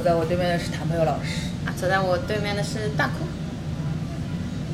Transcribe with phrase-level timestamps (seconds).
[0.00, 1.52] 坐在我对面的是谭朋友老师。
[1.66, 3.26] 啊，坐在我对面的是大哭。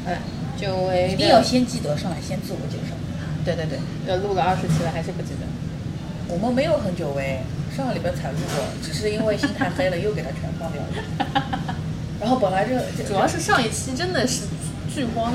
[0.07, 0.21] 哎，
[0.57, 2.95] 久违，一定要先记得上来先自我介绍。
[3.45, 3.77] 对对对，
[4.07, 5.47] 要录了二十期了，还是不记得。
[6.29, 7.41] 我们没有很久违，
[7.77, 11.75] 上个礼拜才录过，只是因为心太黑了，又给它全放掉了。
[12.23, 14.43] 然后本来这这主要是上一期真的是
[14.95, 15.35] 剧荒，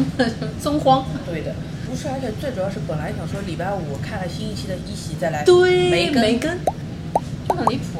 [0.61, 1.05] 增荒。
[1.25, 1.53] 对的，
[1.85, 6.57] 不是，而且最主要是本来想说礼拜五看了新一期的一席再来，对，没跟，没跟，
[7.49, 7.90] 就很离谱。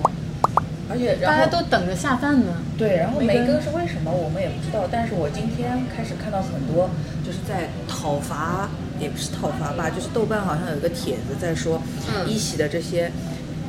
[0.92, 2.54] 而且然大家都等着下饭呢。
[2.78, 6.90] 对，然后没跟没跟是为什么我们也不知道，但是我今天开始看到很多
[7.26, 11.82] 就是在讨伐，也不是讨伐吧，就是豆瓣好像有一个帖子在说，
[12.14, 13.12] 嗯一喜的这些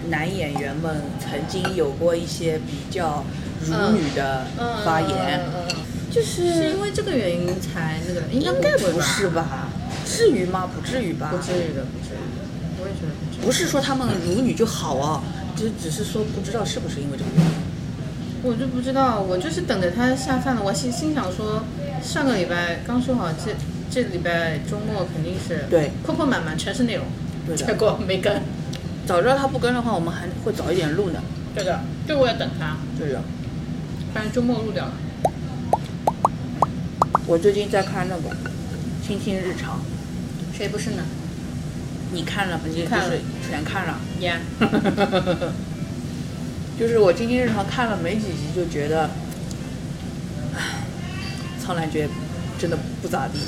[0.09, 3.23] 男演员们曾经有过一些比较
[3.65, 4.47] 辱女的
[4.85, 5.41] 发言，
[6.11, 8.21] 就是是因为这个原因才那个？
[8.33, 9.69] 应该不是吧？
[10.05, 10.69] 至于吗？
[10.75, 11.29] 不至于吧？
[11.31, 12.43] 不至于的，不至于的。
[12.81, 13.45] 我也觉得不至于。
[13.45, 15.23] 不是说他们辱女就好啊，
[15.57, 17.53] 只只是说不知道是不是因为这个原因。
[18.43, 20.63] 我就不知道，我就是等着他下饭了。
[20.63, 21.63] 我心心想说，
[22.03, 23.55] 上个礼拜刚说好，这
[23.89, 27.05] 这礼拜周末肯定是对破破满满全是内容，
[27.47, 28.43] 对的结果没跟。
[29.07, 31.21] 早知道他不跟的话，我们还会早一点录呢。
[31.55, 33.23] 对的，就为了等他，对的。
[34.13, 34.93] 反正周末录掉了。
[37.27, 38.29] 我最近在看那个
[39.07, 39.81] 《亲亲日常》，
[40.57, 41.05] 谁不是呢？
[42.13, 42.65] 你看了吗？
[42.89, 43.99] 看了是全看了。
[44.21, 44.39] 呀、
[46.79, 49.11] 就是我《亲亲日常》看了没几集，就觉得，
[50.55, 50.85] 唉，
[51.61, 52.09] 苍兰诀
[52.59, 53.39] 真的不咋地。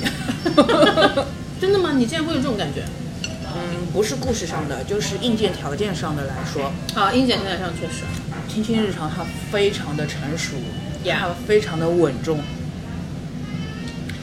[1.61, 1.93] 真的吗？
[1.95, 2.83] 你竟然会有这种感觉？
[3.57, 8.03] 嗯，不是故事上的，就是硬件条件上的来说，啊，硬件条件上确实。
[8.53, 10.55] 《亲亲日常》它非常的成熟，
[11.03, 12.39] 呀它非常的稳重。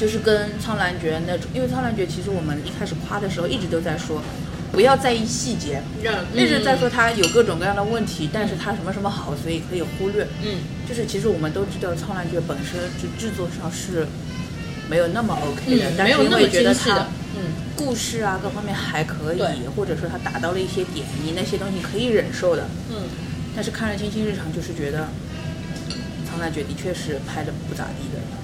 [0.02, 4.20] 就是跟苍兰诀那种，因为苍兰诀其实我们一开始夸的时候一直都在说，
[4.72, 10.26] 不要在意细节，让一直在说它有各种各样的问题，但是它什么什么好，所以可以忽略。
[10.42, 10.58] 嗯，
[10.88, 14.04] 就是其实我们都知道苍兰诀本身就制作上是
[14.90, 17.06] 没有那么 OK 的，嗯，但是因为觉得它精细的。
[17.36, 17.40] 嗯，
[17.76, 19.40] 故事啊各方面还可以，
[19.76, 22.66] 或者说它达到了一些点，你那些东西可以忍受的。
[22.90, 23.06] 嗯，
[23.54, 25.06] 但是看了《星星日常》，就是觉得
[26.28, 28.41] 苍兰诀的确是拍的不咋地的。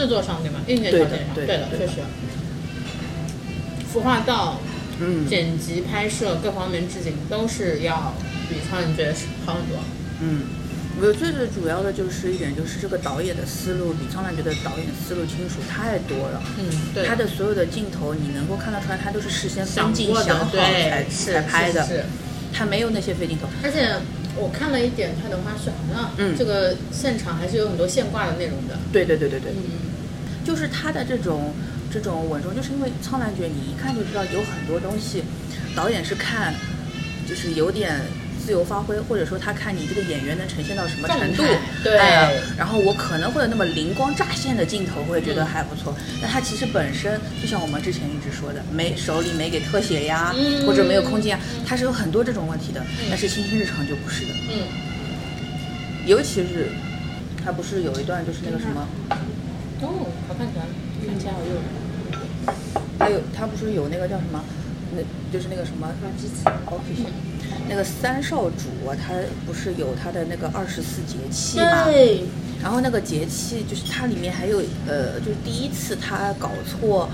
[0.00, 0.60] 制作上对吗？
[0.66, 2.00] 硬件条件上，对的对的确实。
[3.92, 4.58] 服化道、
[4.98, 8.14] 嗯剪辑、拍摄各方面置景都是要
[8.48, 9.76] 比《苍兰诀》是好很多。
[10.22, 10.42] 嗯，
[11.02, 16.42] 我最最主要的就是一点，就是这个导演的思路比苍兰诀的导演思路清楚太多了。
[16.58, 17.04] 嗯，对。
[17.04, 21.86] 他的所有的镜头，你能够看得出来，他都是事先想分镜想好才，是才拍的
[22.52, 23.46] 他没有那些废镜头。
[23.62, 23.94] 而且
[24.36, 28.78] 我看了一点他的花絮，好像嗯这个现场还是有很多现挂的内容的。
[28.92, 29.89] 对对对对对，嗯，
[30.44, 31.52] 就是他的这种
[31.92, 35.22] 这种稳重，就是因为苍兰诀，你一看就知道有很多东西，
[35.74, 36.54] 导演是看，
[37.28, 38.00] 就是有点
[38.44, 41.44] 自由发挥，或者说他看你这个演员能呈现到什么程度
[41.84, 45.94] 对哎然后我可能会有那么灵光乍现的镜头，会觉得嗯还不错。
[46.22, 52.82] 那他其实本身就像我们之前一直说的，没手里没给特写呀，嗯或者没有空间啊，他是有很多这种问题的。
[53.08, 54.66] 但是《星星日常》就不是的，嗯，
[56.06, 56.70] 尤其是
[57.44, 58.88] 他不是有一段就是那个什么。
[59.82, 60.64] 哦，好看起来，
[61.06, 61.62] 看起来好诱人。
[62.98, 64.42] 还有他不是有那个叫什么，
[64.94, 65.02] 那
[65.32, 67.08] 就是那个什么机器哦，谢谢。
[67.68, 69.14] 那个三少主啊，他
[69.46, 71.84] 不是有他的那个二十四节气嘛？
[71.84, 72.24] 对，
[72.62, 77.08] 然后那个节气就是它里面还有呃，就是第一次他搞错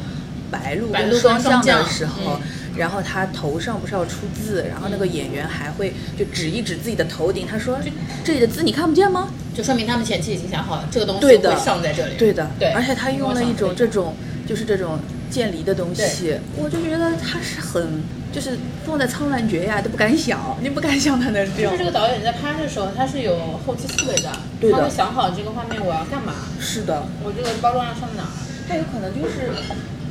[0.51, 2.41] 白鹿跟白鹿跟霜降的时候，
[2.77, 7.79] 然后他头上不是要出字，然后那个演员还会就指一指自己的头顶，他说
[8.25, 9.29] 这里的字你看不见吗？
[9.55, 12.15] 就说明他们前期已经想好了，这个东西对的会上在这里。
[12.17, 12.71] 对的，对。
[12.73, 14.15] 而且他用了一种这种
[14.47, 14.99] 就是这种
[15.31, 21.85] 渐离的东西，我就觉得他是很就是放在苍兰诀呀都不敢想，你不敢想他能这样就是这。
[21.87, 24.31] 个导演在拍的时候，他是有后期思维的，
[24.61, 24.77] 对的。
[24.77, 28.29] 他会想好这个画面我要干嘛，是的，我这个包装要上哪儿。
[28.69, 29.49] 他有可能就是，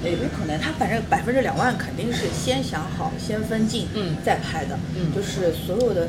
[0.10, 6.08] 也不是可能，他反正百分之两万肯定是先想好，先分镜，嗯再拍的，嗯就是所有的。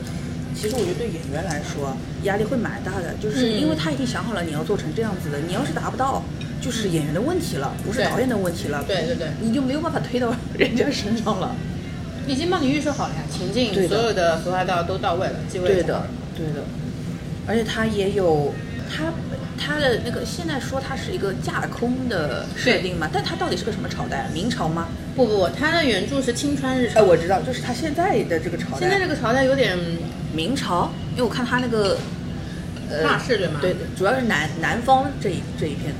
[0.55, 6.23] 其实我觉得对演员来说压力会蛮大的，就是嗯因为他已经想好了你要做成这样子的，你要是达不到，
[6.63, 11.55] 就是演员的问题了，不是导演的问题了，对对对，你就没有办法推到 人家身上了。
[12.27, 16.07] 已经帮你预设好了呀，情境对所有的服化道都到位了，机位对的
[16.37, 16.65] 对的，
[17.47, 18.53] 而且他也有
[18.91, 19.13] 他
[19.59, 24.29] 他的那个现在说它是一个架空的设定嘛，但它到底是个什么朝代？
[24.33, 24.89] 明朝吗？
[25.15, 28.79] 不不不，他的原著是青川日哎，朝，我知道，就是他现在的这个朝代。
[28.79, 29.77] 现在这个朝代有点
[30.35, 31.99] 明朝，因为我看他那个
[32.91, 33.59] 呃对吗？
[33.61, 35.99] 对，主要是南南方这一这一片的，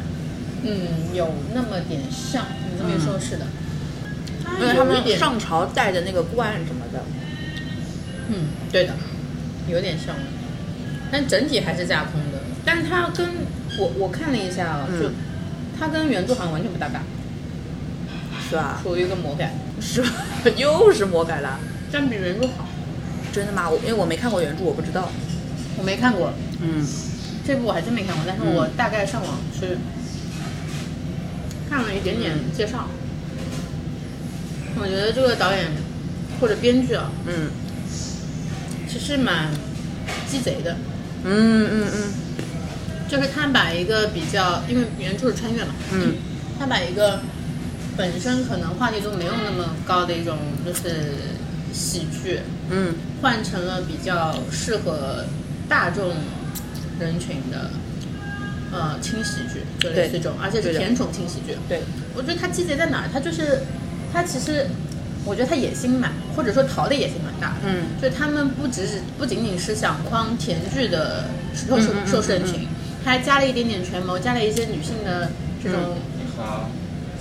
[0.65, 3.47] 嗯，有那么点像，你这么一说，是的。
[4.61, 7.03] 因为他们上朝戴的那个冠什么的，
[8.29, 8.93] 嗯，对的，
[9.69, 10.15] 有点像，
[11.11, 12.39] 但整体还是架空的。
[12.67, 13.27] 但是它跟
[13.79, 15.11] 我我看了一下啊，嗯就
[15.79, 17.01] 它跟原著好像完全不搭嘎，
[18.51, 18.81] 是吧？
[18.83, 20.09] 属于一个魔改，是吧？
[20.57, 21.59] 又是魔改了，
[21.93, 22.67] 但比原著好。
[23.33, 23.69] 真的吗？
[23.71, 25.09] 我因为我没看过原著，我不知道。
[25.79, 26.33] 我没看过
[26.63, 26.87] 嗯
[27.47, 29.77] 这部，我还真没看过，但是我大概上网去
[31.69, 32.89] 看了一点点介绍。
[34.79, 35.71] 我觉得这个导演
[36.41, 37.51] 或者编剧啊，嗯
[38.89, 39.51] 其实蛮
[40.29, 40.77] 鸡贼的。
[41.25, 42.03] 嗯嗯嗯
[43.09, 46.15] 就是他把一个比较，因为原著是穿越嘛，嗯，
[46.59, 47.21] 他把一个
[47.97, 51.15] 本身可能话题度没有那么高的一种就是
[51.73, 55.25] 喜剧，嗯换成了比较适合
[55.69, 56.15] 大众
[56.99, 57.71] 人群的
[58.73, 61.57] 呃轻喜剧，就类似这种，而且是甜宠轻喜剧。
[61.69, 61.81] 对，
[62.15, 63.09] 我觉得他季节在哪儿？
[63.13, 63.61] 他就是
[64.13, 64.67] 他其实，
[65.25, 67.69] 我觉得他野心蛮，或者说逃的野心蛮大的。
[67.69, 71.25] 嗯就他们不只是不仅仅是想框甜剧的
[71.55, 72.76] 受受受视人群，他
[73.07, 75.31] 还加了一点点权谋，加了一些女性的
[75.63, 75.81] 这种，
[76.37, 76.69] 好，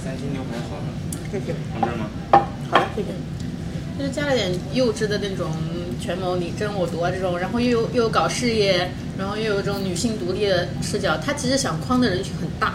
[0.04, 0.84] 三斤牛排好了，
[1.32, 1.54] 谢谢。
[1.72, 2.10] 放这儿吗？
[2.72, 3.10] 好了，谢谢。
[3.98, 5.52] 就是加了点幼稚的那种
[6.02, 12.74] 权谋你争我夺啊这种，然后又有又有搞事业，然后又有这种女性独立的视角，他其实想框的人群很大。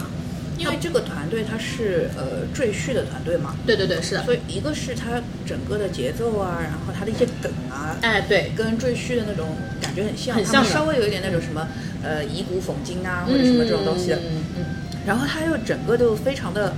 [0.61, 4.23] 因为这个团队它是呃赘婿的团队嘛，对对对，是的。
[4.23, 9.47] 所以一个是它整个的节奏啊，然后它的一些梗啊，哎，对，跟赘婿的那种
[9.81, 11.67] 感觉很像，很像稍微有一点那种什么
[12.03, 14.65] 呃以古讽今啊，或者什么这种东西嗯嗯
[15.05, 16.73] 然后它又整个都非常的，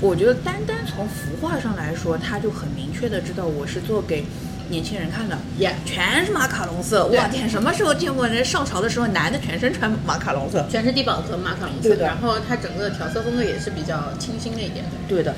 [0.00, 4.24] 我觉得单单从服化上来说，它就很明确的知道我是做给
[4.70, 5.36] 年轻人看的。
[5.58, 7.50] ，Yeah，全是马卡龙色，我天！
[7.50, 10.64] 什么时候见过人上朝的时候，男的全身穿马卡龙色？
[10.70, 15.34] 全是低饱和马卡龙色，对的然后它整个的调色风格也是比较清新的一点的，对的，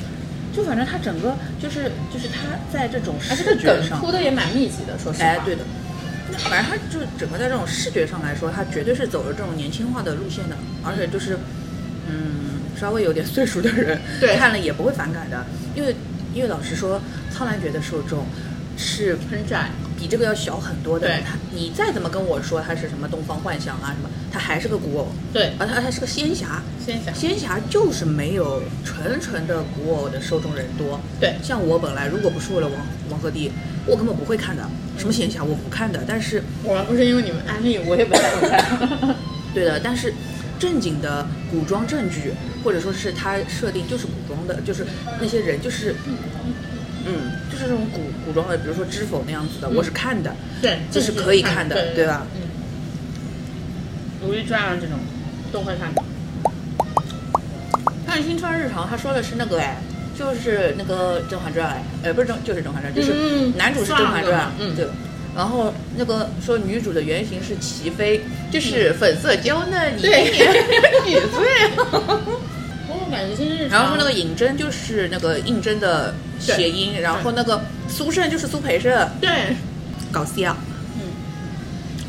[0.55, 5.25] 就反正它整个就是就是它在这种视觉上，梗铺的也蛮密集的，说实话。
[5.25, 5.63] 哎，对的。
[6.31, 11.37] 那反正它就整个在这种视觉上来说，它绝对是走了这种年轻化的路线的，而且就是，
[12.09, 15.45] 嗯，稍微有点岁数的人对看了也不会反感的，
[15.75, 15.95] 因为
[16.33, 17.01] 因为老实说，
[17.31, 18.25] 苍兰诀的受众
[18.77, 21.07] 是很窄，比这个要小很多的。
[21.07, 31.01] 对它你再怎么跟我说它是什么东方幻想啊什么，它还是个古偶，对，而它它是个仙侠，仙侠，仙侠就是没有纯纯的古偶的受众人多。
[31.21, 32.77] 对，像我本来如果不是为了王
[33.11, 33.51] 王鹤棣，
[33.87, 34.63] 我根本不会看的。
[34.99, 39.17] 什么仙侠我不看的，但是我要不是因为你们安利，我也不太会看。
[39.55, 40.13] 对的，但是
[40.59, 42.33] 正经的古装正剧，
[42.63, 44.87] 或者说是它设定就是古装的，就是
[45.21, 45.95] 那些人就是，
[47.07, 50.35] 嗯，就是这种古古装的，比如说《知否》那样子的，我是看的。
[50.61, 52.27] 对，这是可以看的对对吧？
[52.35, 52.41] 嗯，
[54.27, 54.97] 《如懿传》啊这种
[55.53, 56.03] 都会看的。
[58.07, 59.77] 看《新川日常》，他说的是那个哎，
[60.19, 64.87] 就是那个《甄嬛传》哎，呃，不是甄，就是《甄嬛传》，就是嗯男主是《甄嬛传》嗯对。
[65.35, 70.53] 然后那个说女主的原型是齐妃，就是粉色娇嫩，你对今年
[71.07, 71.73] 几岁？
[72.87, 79.57] 我感觉新日常，然后说那个尹真就是那个应征的谐音，然后那个苏胜就是苏培盛，对，
[80.11, 80.57] 搞笑。
[80.97, 81.07] 嗯。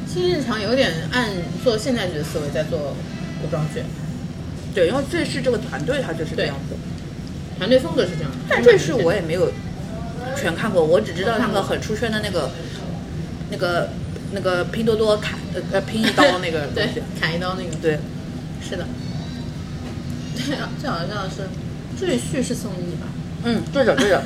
[0.07, 1.29] 新日常有点按
[1.63, 2.95] 做现代剧的思维在做
[3.41, 3.83] 古装剧，
[4.73, 6.75] 对，因为赘婿这个团队他就是这样子，
[7.57, 8.37] 团队风格是这样的。
[8.49, 9.51] 但赘婿我也没有
[10.35, 12.51] 全看过，我只知道那个很出圈的那个
[13.51, 13.89] 那个
[14.31, 17.99] 那个拼多多砍呃呃拼一刀那个 东对西，砍一刀那个，对，
[18.67, 18.85] 是的。
[20.35, 21.47] 对啊，这好像是
[21.97, 23.07] 赘婿是宋轶吧？
[23.43, 24.23] 嗯，对的对的，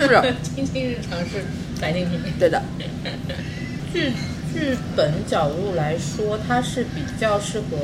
[0.00, 1.44] 是的， 青青日常是
[1.80, 2.20] 白敬亭。
[2.38, 2.62] 对的，
[3.92, 4.12] 剧
[4.52, 7.76] 剧本角度来说，它是比较适合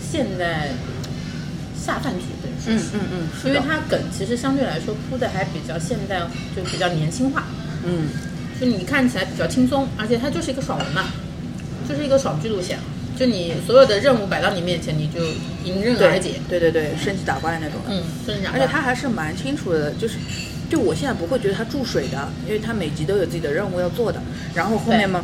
[0.00, 0.70] 现代
[1.76, 2.24] 下饭剧
[2.66, 6.20] 嗯嗯嗯，因为它梗其实相对来说铺的还比较现代，
[6.56, 7.44] 就比较年轻化，
[7.84, 8.08] 嗯。
[8.60, 11.06] 就你看起来比较轻松，而且它就是一个爽文嘛，
[11.88, 12.78] 就是一个爽剧路线，
[13.18, 15.20] 就你所有的任务摆到你面前，你就
[15.64, 16.40] 迎刃而解。
[16.48, 18.58] 对对对，升级打怪那种的，嗯，真的假而？
[18.58, 20.16] 且他还是蛮清楚的，就是，
[20.68, 24.20] 就我现在不会觉得他注水的，因为他每集都有自己的任务要做的。
[24.54, 25.22] 然后后面嘛，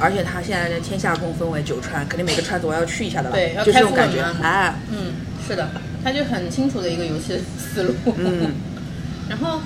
[0.00, 3.36] 而且他现在的天下共分为九川，肯定每个川子我要去一下的吧？
[3.36, 5.12] 对要就这种感觉哎，嗯，
[5.46, 5.68] 是的，
[6.04, 7.94] 他就很清楚的一个游戏思路。
[8.16, 8.54] 嗯，
[9.28, 9.60] 然后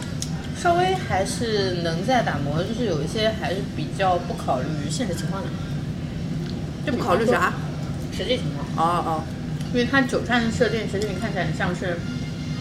[0.60, 5.48] 稍微还是能在打磨，就是有一些还是比较不考虑现实情况的，
[6.86, 7.52] 就不考虑啥？
[8.16, 9.24] 实际情况，哦哦，
[9.72, 11.96] 因为它九川的设定其实你看起来很像是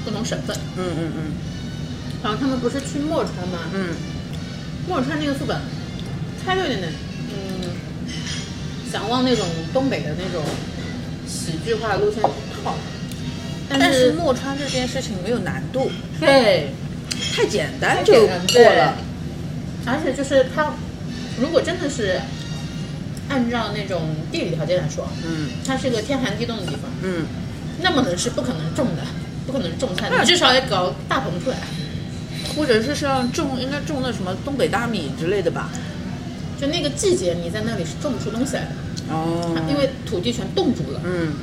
[0.03, 1.31] 不同省份，嗯嗯嗯
[2.23, 3.59] 然后他们不是去墨川吗？
[3.73, 3.95] 嗯，
[4.87, 5.57] 墨川那个副本，
[6.45, 6.91] 它有点点
[7.31, 7.69] 嗯，
[8.91, 10.43] 想往那种东北的那种
[11.27, 12.21] 喜剧化路线
[12.63, 12.75] 靠，
[13.69, 16.69] 但但是墨川这件事情没有难度，对。
[17.33, 18.93] 太简单就过了。
[19.85, 20.73] 而且就是他
[21.39, 22.19] 如果真的是
[23.29, 27.25] 按照那种地理条件来说，嗯它是个天寒地冻的地方，嗯，
[27.81, 29.03] 那么冷是不可能种的，
[29.45, 31.57] 不可能种菜的，至少得搞大棚出来。
[32.55, 35.69] 或者是像种应该种那什么东北大米之类的吧。
[36.61, 38.69] 就那个季节，你在那里是种不出东西来的，
[39.13, 41.01] 哦因为土地全冻住了。
[41.03, 41.33] 嗯，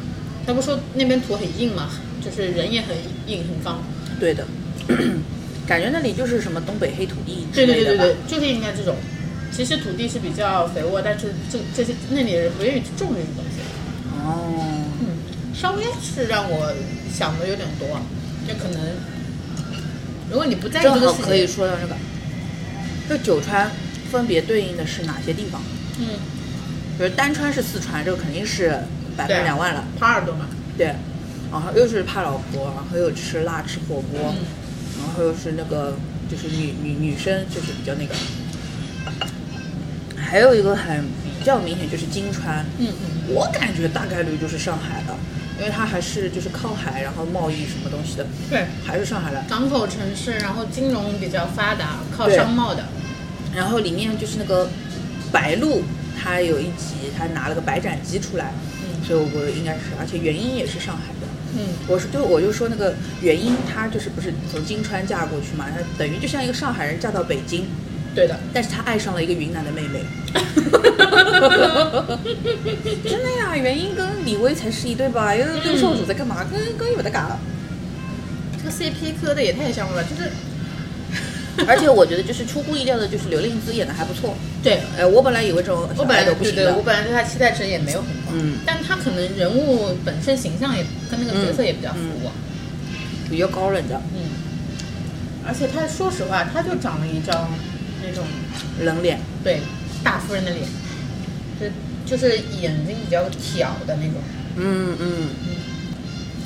[0.46, 1.90] 他不说那边土很硬嘛，
[2.24, 2.96] 就是人也很
[3.26, 3.82] 硬很方。
[4.18, 4.46] 对的，
[5.66, 8.04] 感觉那里就是什么东北黑土地对之类的吧。
[8.04, 8.96] 对对对对，就是应该这种。
[9.54, 13.60] 其实土地是比较肥沃，但是这这些那里人不愿意去种这些东西。
[14.24, 14.50] 哦，
[15.00, 16.72] 嗯，稍微是让我
[17.12, 18.00] 想的有点多，
[18.48, 18.80] 就可能，
[20.30, 21.94] 如果你不在意这个可以，说到这个，
[23.08, 23.70] 这九川
[24.10, 25.60] 分别对应的是哪些地方？
[25.98, 26.06] 嗯，
[26.96, 28.78] 比如单川是四川，这个肯定是
[29.16, 29.84] 百分两万了。
[30.00, 30.46] 耙耳朵嘛，
[30.78, 30.94] 对，
[31.50, 34.44] 然后又是怕老婆，然后又吃辣吃火锅，嗯。
[35.00, 35.96] 然后又是那个
[36.30, 38.14] 就是女女女生就是比较那个，
[40.22, 41.04] 还有一个很
[41.38, 45.14] 比较明显就是金川，嗯嗯，我感觉大概率就是上海的，
[45.58, 49.44] 因为它还是就是靠海，然后贸易什么东西的，对，还是上海的。
[49.48, 52.84] 港口城市，然后金融比较发达，靠商贸的，
[53.54, 54.68] 然后里面就是那个
[55.30, 55.82] 白鹿，
[56.22, 58.52] 它有一集它拿了个白斩鸡出来，
[58.82, 59.04] 嗯。
[59.04, 61.26] 所以我应该是，而且原因也是上海的。
[61.54, 67.66] 嗯，我是就我就说那个原因，她就是不是从金川嫁过去嘛，她等于就像一个上海人嫁到北京，
[68.14, 70.02] 对的，但是他爱上了一个云南的妹妹。
[73.04, 75.34] 真的呀，原因跟李薇才是一对吧？
[75.34, 76.44] 又跟少主在干嘛？
[76.50, 77.38] 跟跟有的嘎。
[78.58, 80.30] 这个 CP 磕的也太像了吧，就是，
[81.66, 84.36] 而且我觉得就是出乎意料的，就是刘令姿演的还不错。
[84.62, 92.30] 对，呃，我本来以为这种我本来都不行的对对，我本来对他期待值也没有很高，嗯但他可能人物本身形象也跟那个角色也比较符合，
[93.28, 94.30] 比较高冷的嗯，
[95.46, 97.48] 而且他说实话，他就长了一张
[98.06, 98.24] 那种
[98.80, 99.18] 冷脸。
[99.44, 99.60] 对
[100.04, 100.64] 大夫人的脸，
[101.58, 101.72] 就是
[102.04, 104.14] 就是眼睛比较挑的那种，
[104.56, 105.28] 嗯嗯，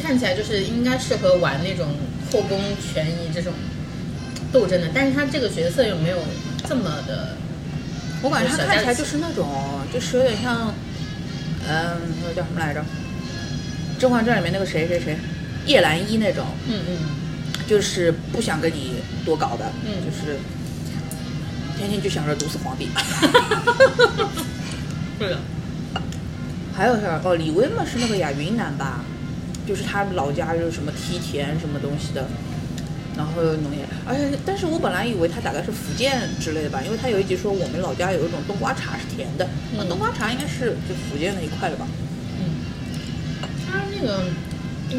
[0.03, 1.89] 看起来就是应该适合玩那种
[2.31, 3.53] 后宫悬疑这种
[4.53, 6.19] 斗争的，但是他这个角色又没有
[6.69, 7.37] 这么的，
[8.23, 9.47] 我感觉他看起来就是那种，
[9.93, 10.75] 就是有点像，
[11.69, 12.81] 嗯，那个叫什么来着，
[13.99, 15.17] 《甄嬛传》里面那个谁谁谁，
[15.67, 16.97] 叶澜依那种，嗯嗯，
[17.67, 19.93] 就是不想跟你多搞的，嗯。
[20.05, 20.39] 就是
[21.76, 22.88] 天天就想着毒死皇帝。
[25.18, 25.38] 对的，
[26.75, 27.21] 还有啥？
[27.25, 29.00] 哦，李威嘛是那个呀，云南吧，
[29.66, 32.28] 就是他老家就是什么梯田什么东西的，
[33.16, 41.87] 然后农业，而且但是我本来以为他大概是福建之类的吧，因为他有一集说我们老家有一种冬瓜茶是甜的，那、嗯冬瓜茶应该是就福建那一块的吧？
[42.38, 42.61] 嗯，
[43.66, 44.23] 他那个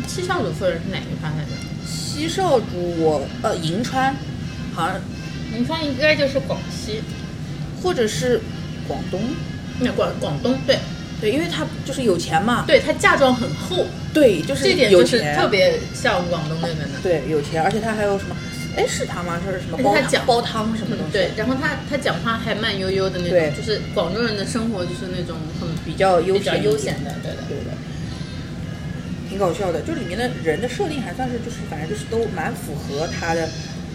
[0.07, 1.51] 七少主夫人是哪一派来着？
[1.85, 2.65] 七少主
[2.97, 4.15] 我呃银川，
[4.73, 4.99] 好像
[5.57, 7.01] 银川应该就是广西，
[7.81, 8.39] 或者是
[8.87, 9.19] 广东，
[9.79, 10.77] 那广广东，对
[11.19, 16.99] 对，因为他就是有钱嘛，对，他嫁妆很厚，对，就是这点就是有钱，特别像广东那边的。
[17.01, 18.35] 对有钱，而且他还有什么？
[18.75, 19.41] 哎，是他吗？
[19.43, 21.13] 是什么他讲煲汤什么东西？
[21.13, 27.37] 对，然后他他讲话还慢悠悠的那对种，就是广州人的生活就是那种很比较悠比较闲悠闲的，对的。
[27.49, 27.71] 对的，
[29.27, 29.81] 挺搞笑的。
[29.81, 33.49] 就里面的人的设定还算是就是反正就是都蛮符合他的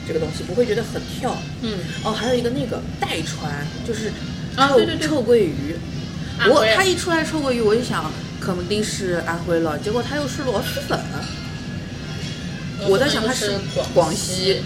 [0.06, 1.36] 这个东西，不会觉得很跳。
[1.62, 4.10] 嗯，哦，还有一个那个代川，就是
[4.56, 5.76] 臭、啊对对对臭鳜鱼。
[6.48, 10.98] 我他一出来臭鳜鱼，我就想肯定是安徽了，结果他又是螺蛳粉。
[12.88, 13.52] 我在想他是
[13.94, 14.60] 广西，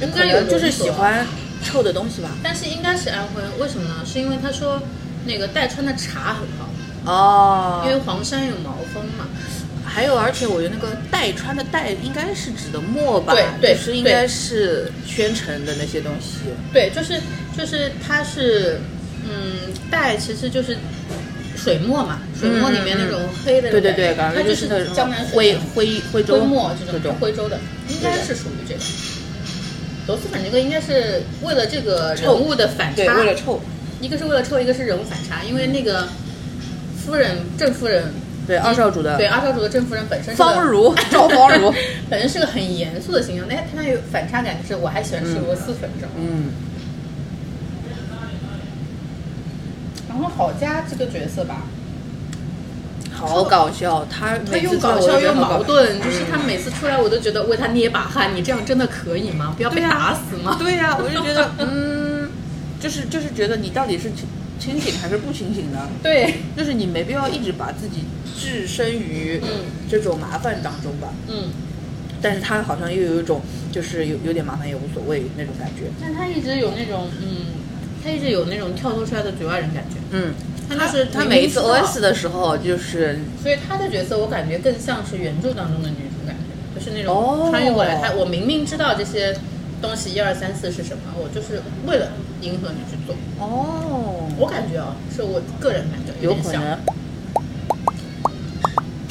[0.00, 1.26] 应该有就是喜欢
[1.62, 2.30] 臭的东西吧。
[2.42, 3.96] 但是应该是安徽，为什么呢？
[4.06, 4.80] 是因为他说
[5.26, 9.26] 那个代川的茶很好，哦因为黄山有毛峰嘛。
[9.96, 16.40] 还有，而且我觉得那个代川的代应该是指的墨吧，对对就是应该是宣城的那些东西。
[16.70, 17.18] 对，就是
[17.56, 18.78] 就是它是，
[19.24, 20.76] 嗯，代其实就是
[21.56, 28.80] 水墨嘛，水墨里面那种黑的对对对，感觉，就是江南徽水徽徽州徽墨这种徽州的，应该是属于这个。
[30.06, 33.58] 螺蛳粉这个应该是为了这个人物的反对，差，为了臭，
[34.02, 36.06] 一个是为了臭，一个是人物反差，因为那个
[37.02, 38.04] 夫人郑夫人，
[38.46, 41.72] 对二少主的对二少主的正夫人本身是个方如 赵方如，
[42.08, 46.10] 本身是个很严肃的形象，但是她有反差感，就是我还喜欢吃螺蛳粉这种。
[46.16, 46.52] 嗯，
[50.08, 51.62] 然后郝佳这个角色吧，
[53.12, 59.52] 好搞笑，他他又搞笑又矛盾，嗯就是他每次出来我都觉得为他捏把汗，你这样真的可以吗？
[59.56, 60.56] 不要被打死吗？
[60.58, 62.30] 对呀、我就觉得 嗯，
[62.80, 64.10] 就是就是觉得你到底是
[64.58, 68.04] 清清醒还是不清醒的，对，就是你没必要一直把自己
[68.38, 69.48] 置身于嗯
[69.88, 71.08] 这种麻烦当中吧。
[71.28, 71.50] 嗯，
[72.20, 75.84] 但是他好像又有一种就是有有点麻烦也无所谓那种感觉。
[76.00, 77.46] 但他一直有那种嗯，
[78.02, 79.96] 他一直有那种跳脱出来的局外人感觉。
[80.12, 80.32] 嗯，
[80.68, 87.96] 他就是他每一次明明知道 OS 的时候，就是所以他的角色我感觉更像是原著当中的女主感觉，就是那哦种穿越过来。
[87.96, 89.36] 他我明明知道这些
[89.80, 92.08] 东西一二三四是什么，我就是为了
[92.40, 93.14] 迎合你去做。
[93.38, 96.78] 哦，我感觉啊，是我个人感觉点像，有可能，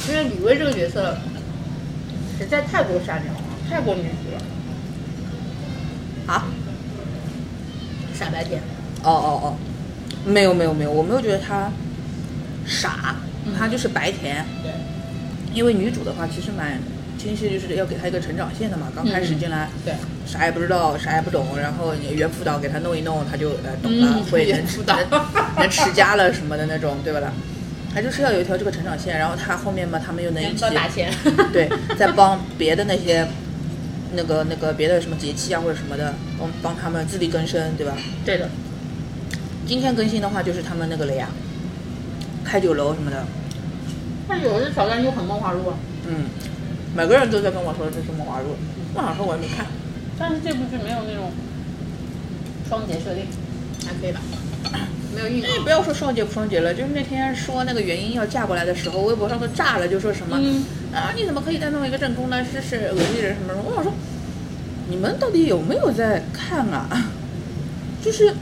[0.08, 1.16] 因为李薇这个角色
[2.38, 4.42] 实在太过善良了，太过女主了，
[6.34, 6.46] 啊，
[8.14, 8.60] 傻白甜。
[9.02, 9.56] 哦哦哦，
[10.24, 11.70] 没有没有没有，我没有觉得他
[12.66, 13.14] 傻，
[13.56, 14.44] 他就是白甜。
[14.62, 14.72] 对，
[15.54, 16.80] 因为女主的话其实蛮
[17.26, 18.86] 清晰，就是要给他一个成长线的嘛。
[18.94, 19.94] 刚开始进来，对，
[20.26, 25.20] 啥也不知道，啥也不懂，然后你原辅导给他弄一弄，他就呃懂了，嗯会能原辅导能
[25.58, 27.32] 能持家了什么的那种，对吧啦？
[27.92, 31.10] 她就是要有一条这个成长线，然后他后面嘛，他们又能一起打钱。
[31.52, 31.68] 对，
[31.98, 33.26] 再帮别的那些
[34.12, 37.96] 那个那个别的什么节气啊或者什么的，帮帮他们自力更生，对吧？
[38.24, 38.48] 对的，
[39.66, 41.28] 今天更新的话就是他们那个了呀，
[42.44, 43.24] 开酒楼什么的，
[44.28, 45.74] 但有的挑战就很梦华录啊。
[46.06, 46.26] 嗯，
[46.96, 48.56] 每个人都在跟我说这是梦华录，
[48.94, 49.66] 我想说我也没看。
[50.18, 51.30] 但是这部剧没有那种
[52.66, 53.26] 双节设定，
[53.86, 54.20] 还可以吧？
[55.14, 62.42] 没有硬那你不要说双节不双节了，就是那天说那个原因要嫁过来的时候，微博上都炸了，就说什么、嗯啊，你怎么可以再弄一个正宫呢？
[62.42, 63.62] 是是恶心人什么什么？
[63.66, 63.92] 我想说，
[64.88, 67.10] 你们到底有没有在看啊？
[68.02, 68.32] 就是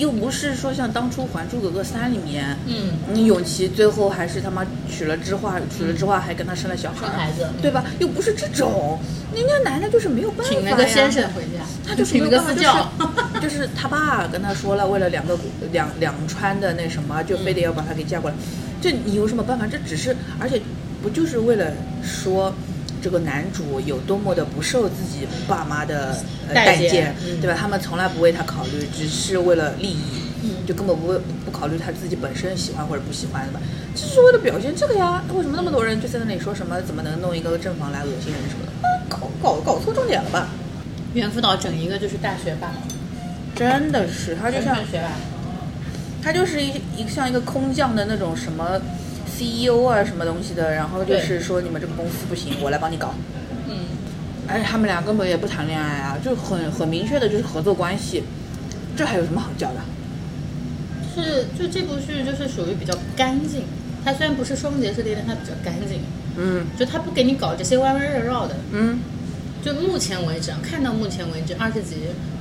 [0.00, 7.84] 又不是说像当初《还珠格格三》里面，嗯，你永琪最后还是他妈娶了知画，娶了知画还跟他生了小孩儿，生孩子对吧？
[7.98, 8.98] 又不是这种，
[9.34, 10.58] 人家男的就是没有办法呀。
[10.58, 12.92] 请那个先生回家，他就没有办法那个私教。
[13.40, 15.38] 就是 就是他爸跟他说了，为了两个
[15.70, 18.36] 两两川的那什么，就非得要把他给嫁过来。
[18.80, 19.66] 这你有什么办法？
[19.66, 20.58] 这只是，而且
[21.02, 21.70] 不就是为了
[22.02, 22.54] 说
[23.02, 26.16] 这个男主有多么的不受自己爸妈的、
[26.48, 27.56] 呃、待见，嗯对吧？
[27.58, 29.98] 他们从来不为他考虑，只是为了利益。
[30.42, 33.60] 嗯就根本不会不考虑他自己本身喜欢或者不喜欢的吧，
[33.94, 35.22] 就是为了表现这个呀。
[35.34, 38.88] 为什么那么多人就在那里说什么怎么能弄一个正房来恶心人什么的？
[38.88, 40.48] 啊搞搞搞错重点了吧？
[41.12, 42.72] 猿辅导整一个就是大学霸，
[43.54, 45.10] 真的是，他就像全学霸。
[46.22, 48.80] 他就是一一个像一个空降的那种什么
[49.40, 53.14] CEO 啊什么东西的，然后就是说你们这个公司不行，我来帮你搞。
[53.68, 53.76] 嗯，
[54.46, 58.22] 而且他们俩根本也不谈恋爱啊，就很很明确的就是合作关系，
[58.96, 59.80] 这还有什么好叫的？
[61.14, 63.64] 是就这部剧就是属于比较干净，
[64.04, 66.00] 它虽然不是双节设定，但它比较干净，
[66.36, 68.54] 嗯就它不给你搞这些弯弯绕绕的。
[68.72, 69.00] 嗯，
[69.64, 71.96] 就目前为止啊，看到目前为止二十集，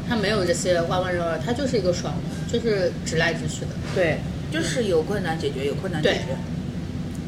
[0.08, 4.20] 它没有这些弯弯绕绕，它就是一个爽的，就是直来直去的，对，
[4.52, 6.38] 就是有困难解决，有困难解决。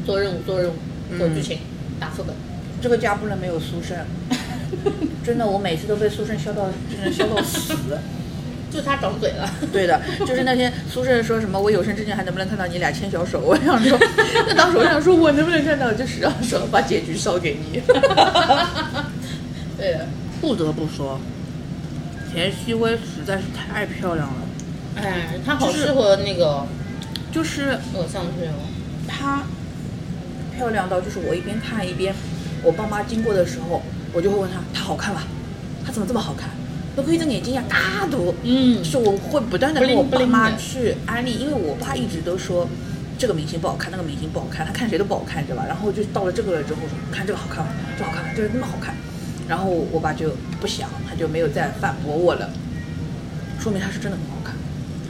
[0.04, 0.74] 做任务做任务，
[1.18, 1.58] 做嗯剧情，
[1.98, 2.34] 打副本。
[2.80, 3.94] 这个家不能没有苏轼，
[5.24, 7.74] 真的，我每次都被苏轼笑到，真的笑到死。
[8.72, 13.38] 就他长嘴了，对的，就是那天苏轼说什么，我有生之年还能不能看到你俩牵小手？
[13.44, 13.98] 我想说，
[14.48, 17.82] 那当时我想说，我能不能看到，就是让说把结局烧给你。
[19.76, 20.06] 对的，
[20.40, 21.20] 不得不说，
[22.32, 24.34] 田曦薇实在是太漂亮了，
[24.96, 26.66] 哎，她好适合那个
[27.30, 28.56] 就是偶像剧哦。
[29.06, 29.42] 她
[30.62, 32.14] 漂亮到，就是我一边看一边，
[32.62, 35.22] 我爸妈经过的时候，我就会问他，她好看吗？
[35.84, 36.50] 她怎么这么好看？
[36.94, 38.32] 都可以这眼睛呀，大多。
[38.44, 42.68] 嗯就是我会不断的跟我爸妈去安利，因为我爸一直都说
[43.18, 45.64] 这个明星不好看，那个明星不好看，他看谁都不好看，对吧？
[45.66, 47.72] 然后就到了这个了之后说，看这个好看吗？
[47.98, 48.94] 这好看吗，这个那么好看。
[49.48, 52.48] 然后我爸就不想，他就没有再反驳我了，
[53.58, 54.54] 说明他是真的很好看。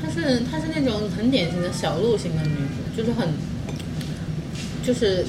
[0.02, 3.28] 她是她是那种很典型的小鹿型的女主，就是很，
[4.82, 5.24] 就是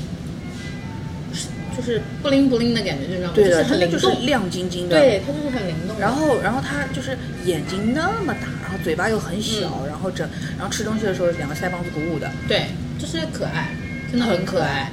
[1.75, 3.33] 就是不灵不灵的感觉，就知道吗？
[3.35, 4.07] 对的，就是他那就是。
[4.23, 4.97] 亮晶晶的。
[4.97, 5.99] 对，它就是很灵动。
[5.99, 13.71] 然后，然后它就是眼睛那么大，然后嘴巴又很小，然后整，然后吃东西的时候两个腮帮子鼓鼓的，对，就是可爱，
[14.09, 14.91] 真的很可爱。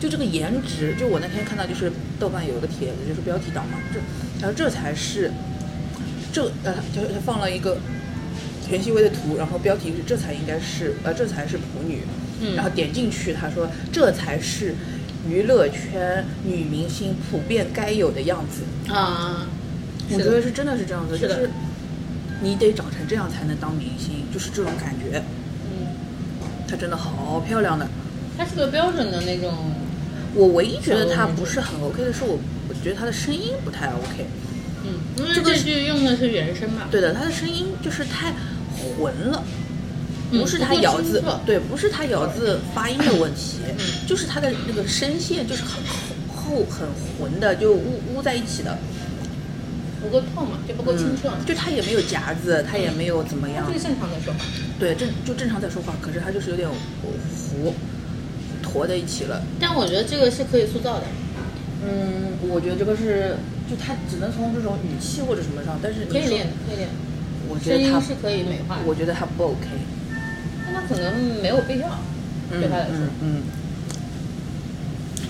[0.00, 4.00] 就这个颜值，就我那天看到就是豆瓣有一个帖子，就是标题党嘛，就
[4.40, 5.30] 然后这才是，
[6.32, 7.76] 这呃就他放了一个
[8.66, 12.00] 田曦薇的图，然后标题是这才应该是呃这才是普女，
[12.40, 14.74] 嗯然后点进去他说这才是
[15.28, 19.46] 娱乐圈女明星普遍该有的样子，啊，
[20.10, 21.50] 我觉得是真的是这样子，是就是
[22.40, 25.22] 你得长成这样才能当明星，就是这种感觉，
[25.64, 25.86] 嗯，
[26.66, 27.86] 她真的好漂亮的。
[28.36, 29.72] 她是个标准的那种，
[30.34, 34.26] 我唯一觉得她不是很 OK 的是我，我觉得她的声音不太 OK。
[34.84, 36.88] 嗯，因为这个剧用的是原声嘛。
[36.90, 38.32] 对的，她的声音就是太
[38.98, 39.61] 浑了，嗯
[40.32, 45.82] 不是他咬字对，不是他咬字发音的问题，嗯就是他的那个声线就是很
[46.34, 48.76] 厚很浑的，就呜呜在一起的。
[50.02, 51.36] 不够透嘛，就不够清澈嘛。
[51.46, 54.40] 就他也没有夹子，他也没有怎么样就，是正常的说话。
[54.76, 57.72] 对，正就正常在说话，可是他就是有点糊，
[58.60, 59.40] 坨在一起了。
[59.60, 61.04] 但我觉得这个是可以塑造的，
[61.86, 63.36] 嗯，我觉得这个是，
[63.70, 66.88] 就他只能从这种语气或者什么上，但是你说可以练，可以练。
[67.48, 69.68] 我觉得他，是可以美化，我觉得他不 OK。
[70.72, 71.88] 但他可能没有必要，
[72.50, 72.94] 对他来说。
[72.96, 73.42] 嗯，嗯。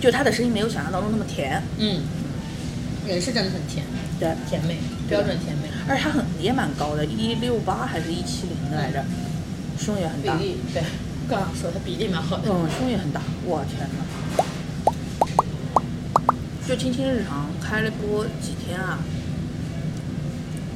[0.00, 2.02] 就他的声音没有想象当中那么甜，嗯，
[3.06, 3.86] 人是真的很甜，
[4.18, 4.76] 对，甜美，
[5.08, 9.04] 标准甜美，而且他很也蛮高的，一六八还是一七零的来着，
[9.78, 10.82] 胸也很大，比例对，
[11.28, 12.44] 刚刚说他比例蛮好的。
[12.48, 14.44] 嗯，胸也很大，我天哪。
[16.66, 18.98] 就青青日常开了播几天啊？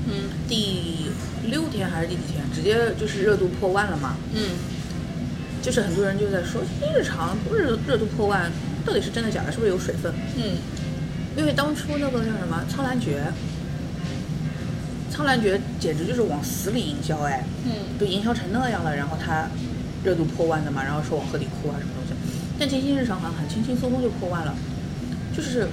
[0.06, 0.30] 嗯。
[0.48, 1.06] 第
[1.50, 2.44] 六天还是第几天？
[2.54, 4.16] 直接就是热度破万了嘛？
[4.34, 4.40] 嗯，
[5.62, 8.50] 就是很多人就在说，青青日常热热度破万，
[8.84, 9.52] 到底是真的假的？
[9.52, 10.12] 是不是有水分？
[10.36, 10.56] 嗯。
[11.36, 13.22] 因为当初那个叫什么《苍兰诀》，
[15.14, 17.72] 《苍兰诀》简直就是往死里营销哎，嗯。
[17.98, 19.48] 都营销成那样了，然后他
[20.02, 22.14] 热度破万的嘛，然后说往河里哭啊什么东西，
[22.58, 24.54] 但清新日常好像很轻轻松松就破万了，
[25.36, 25.68] 就是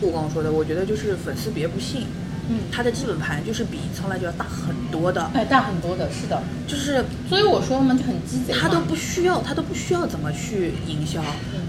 [0.00, 2.06] 我刚刚说的，我觉得就是粉丝别不信，
[2.52, 6.42] 嗯，它的基本盘就是比《从来就》要大很多的，哎，大很多的，是的。
[6.66, 8.58] 就是所以我说嘛，就很鸡贼嘛。
[8.60, 11.22] 它都不需要，它都不需要怎么去营销，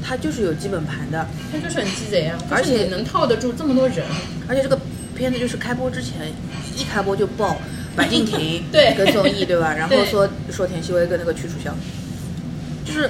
[0.04, 4.04] 它就是有基本盘的，他就是很鸡贼啊，而且能套得住这么多人，
[4.48, 4.80] 而且这个
[5.16, 6.34] 片子就是开播之前
[6.76, 7.58] 一开播就爆
[7.96, 9.74] 白敬亭对跟宋轶对吧？
[9.78, 11.76] 然后说说田曦薇跟那个屈楚萧，
[12.84, 13.08] 就是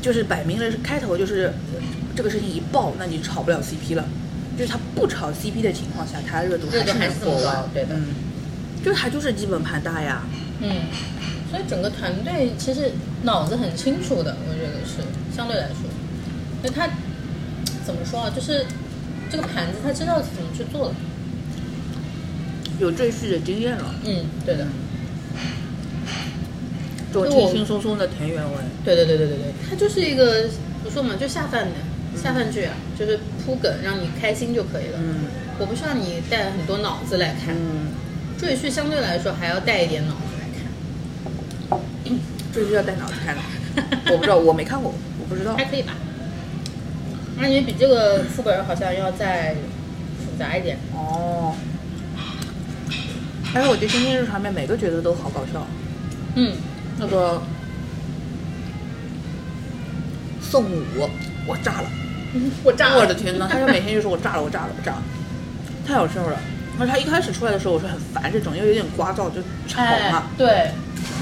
[0.00, 1.82] 就是摆明了是开头就是呃
[2.16, 4.04] 这个事情一爆，那你炒不了 CP 了。
[4.58, 7.94] 就是他不炒 CP 的情况下，他热度还能是这么高，对的。
[7.94, 8.06] 嗯，
[8.84, 10.22] 就他就是基本盘大呀，
[10.60, 10.70] 嗯，
[11.50, 15.02] 所以整个团队其实脑子很清楚的，我觉得是
[15.34, 15.88] 相对来说，
[16.62, 16.88] 所以他
[17.84, 18.66] 怎么说啊，就是
[19.30, 20.94] 这个盘子他知道怎么去做的，
[22.78, 24.66] 有赘婿的经验了，嗯，对的，
[27.12, 30.48] 就轻轻松松的田园味，对对对对对对，他就是一个
[30.82, 31.72] 不说嘛，就下饭的
[32.16, 34.98] 下饭剧啊，就是铺梗让你开心就可以了。
[34.98, 35.26] 嗯
[35.58, 37.88] 我不需要你带很多脑子来看，嗯，
[38.38, 40.48] 赘婿相对来说还要带一点脑子来
[42.08, 42.18] 看，
[42.50, 43.42] 赘婿要带脑子看的，
[44.10, 45.92] 我不知道，我没看过，我不知道还，可以吧。
[47.38, 49.54] 感觉比这个副本好像要再
[50.18, 50.78] 复杂一点。
[50.94, 51.54] 哦。
[53.52, 55.66] 但是我觉得《星星日常》里面每个角色都好搞笑，
[56.36, 56.54] 嗯，
[56.98, 57.42] 那个
[60.50, 61.08] 宋武，
[61.46, 61.90] 我炸了，
[62.64, 65.02] 我炸了我的天呐，他就每天就说我炸了，我炸了，我炸了，
[65.86, 66.36] 太好笑了。
[66.78, 70.70] 而且他一开始出来的时候，我是很烦这种，因为有点聒噪，就吵哎嘛。，对，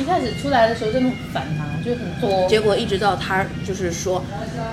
[0.00, 2.48] 一开始出来的时候真的很烦他，就很作。
[2.48, 4.24] 结果一直到他就是说，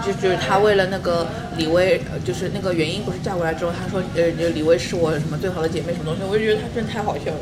[0.05, 7.39] 就就是他为了那个李薇，呃就是那个原因不是嫁过来之后，他说呃李薇是我什么最好的姐妹什么东西，我就觉得他真的太好笑了。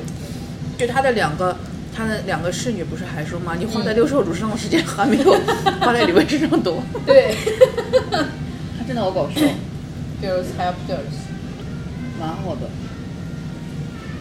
[0.78, 1.56] 就他的两个
[1.96, 3.56] 他的两个侍女不是还说吗？
[3.58, 5.32] 你花在六兽主身上的时间还没有
[5.82, 6.82] 花在李薇身上多。
[7.06, 7.36] 对
[8.78, 9.42] 他真的好搞笑
[10.22, 11.18] ，，Girls Help Girls，
[12.20, 12.70] 蛮好的。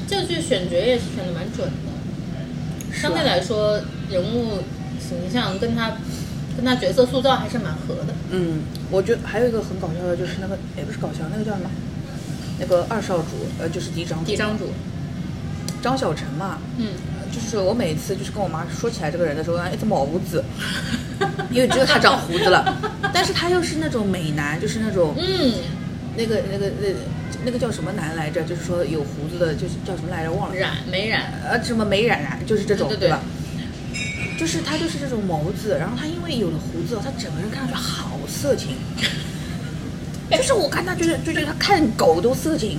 [0.06, 3.80] 这个剧选角也是选的蛮准的，相对来说
[4.10, 4.58] 人物
[5.00, 5.92] 形象跟他
[6.54, 8.14] 跟他角色塑造还是蛮合的。
[8.30, 11.70] 嗯，我觉得还有一个很搞笑的，就是那个也不是搞笑，那个叫什么？
[12.60, 13.24] 那个二少主，
[13.58, 14.68] 呃，就是嫡长嫡长主，
[15.82, 16.88] 张小晨嘛，嗯，
[17.32, 20.44] 就是我每次就是跟我妈说起来这个人的时候，哎，这毛胡子，
[21.50, 22.76] 因为只有他长胡子了，
[23.12, 25.54] 但是他又是那种美男，就是那种嗯，
[26.16, 26.88] 那个那个那
[27.46, 28.42] 那个叫什么男来着？
[28.42, 30.32] 就是说有胡子的，就是叫什么来着？
[30.32, 30.54] 忘了。
[30.54, 31.32] 染没染？
[31.48, 33.20] 呃，什么美染染，就是这种，对吧？
[34.38, 38.76] 就是他就是这种毛子，然后他因为有了胡子，他整个人看上去好色情。
[40.36, 42.78] 就是我看他就是就觉得他看狗都色情，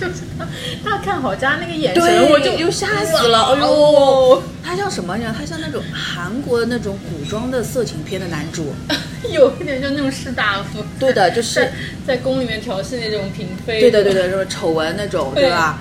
[0.00, 0.46] 就是他，
[0.84, 3.66] 他看好家那个眼，神，我就又吓死了，哎呦。
[3.66, 5.34] 哦，他像什么呀？
[5.36, 8.74] 他像那种韩国的那种古装的色情片的男主，
[9.30, 11.72] 有一点就那种士大夫，对的， 就是在
[12.06, 15.44] 在宫里面调戏那种嫔妃，对的对的，什么丑闻那种，对。
[15.44, 15.78] 对吧？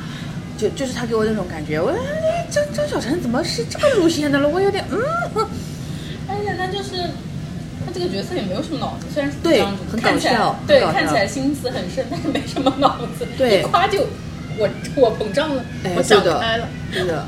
[0.55, 4.47] 就就是他给我那种感觉，我哎张张小晨怎么是这个路线的了？
[4.47, 4.99] 我有点嗯，
[6.27, 7.09] 而且他就是
[7.85, 14.07] 他这个角色也没有什么脑子，虽然是对很搞看起来笑对，看起来心思很深，但是没什么脑子，对一夸就
[14.57, 17.27] 我我膨胀了，哎我想开了，对的，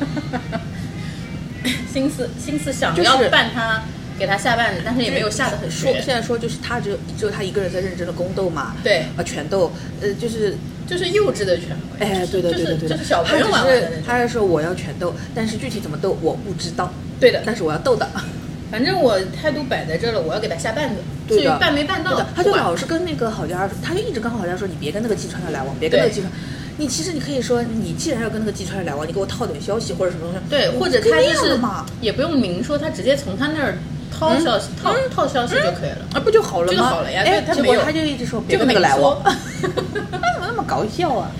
[1.91, 3.81] 心思心思想就是要扮他，
[4.19, 9.05] 给他下绊子，但是也没有下得很说现，在说就是他只有只有他一个人在认真的宫斗嘛，对。
[9.17, 10.55] 啊拳斗，呃就是
[10.87, 18.07] 就是幼稚的权威，哎对的对的对的，就是小朋友他玩只是玩的那种，他是说我要拳斗，但是具体怎么斗我不知道，对的，但是我要斗的，
[18.71, 20.95] 反正我态度摆在这儿了，我要给他下绊子，
[21.27, 26.31] 至于对的办没办到的，他就老是跟那个郝佳，他就一直跟郝佳说你别跟那个季川的来往，别跟那个季川。
[26.77, 30.39] 你其实你可以说，你既然要跟那个季川来往，你给我套点消息或者什么东西。
[30.49, 33.77] 对，或者他就是嘛，也不用明说，他直接从他那儿
[34.11, 36.05] 掏消息、套套消息就可以了。
[36.13, 36.73] 啊，不就好了吗？
[36.73, 41.31] 这个好了呀哎，结果他就一直说别跟那个来往，他怎么那么搞笑啊？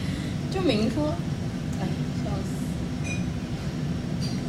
[0.53, 1.13] 就明说，
[1.81, 1.87] 哎，
[2.23, 3.09] 笑死。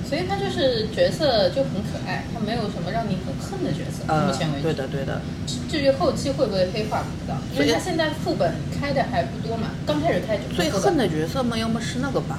[0.09, 4.05] 所以他就是角色就很可爱，他没有什么让你很恨的角色。
[4.07, 5.21] 呃目前为，止，对的对的，
[5.69, 12.38] 至于后期会不会黑化不知道，因为他现在副本开的还不多嘛，刚开始开就最恨的角色嘛，要么是那个吧。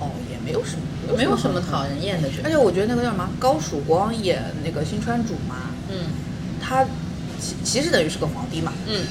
[0.00, 2.42] 哦，也没有什么，没有什么恨讨人厌的角色。
[2.44, 6.10] 而且我觉得那个叫什么高曙光演那个新川主嘛，嗯
[6.60, 6.84] 他
[7.38, 9.02] 其其实等于是个皇帝嘛，嗯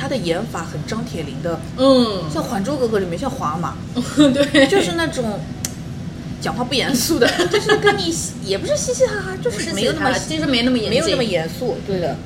[0.00, 3.74] 他的演法很张铁林的，嗯，像《还珠格格》里面像华马，
[4.16, 5.38] 对，就是那种
[6.40, 12.16] 讲话不严肃的， 就是跟你也不是嘻嘻哈哈，就是没有那么其实没那么严肃，没有那么严肃，对的。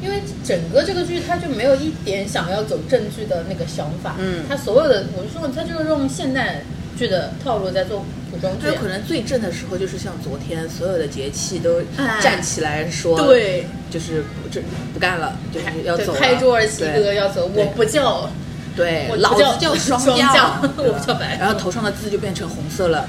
[0.00, 4.14] 因为整个这个剧，他就没有一点想要走正剧的那个想法。
[4.18, 4.44] 嗯。
[4.48, 6.62] 他所有的，我就说，他就是用现代
[6.98, 8.72] 剧的套路在做古装剧啊。
[8.72, 14.60] 就可能最正的时候，就是像昨天所有的节气都哎站起来说，对，就是不这
[14.92, 18.28] 不干了，就是要走了，拍桌而起对歌要走，我不叫，
[18.76, 23.08] 对我，老叫子叫双双降降对吧我不叫白然后头上的字就变成红色了。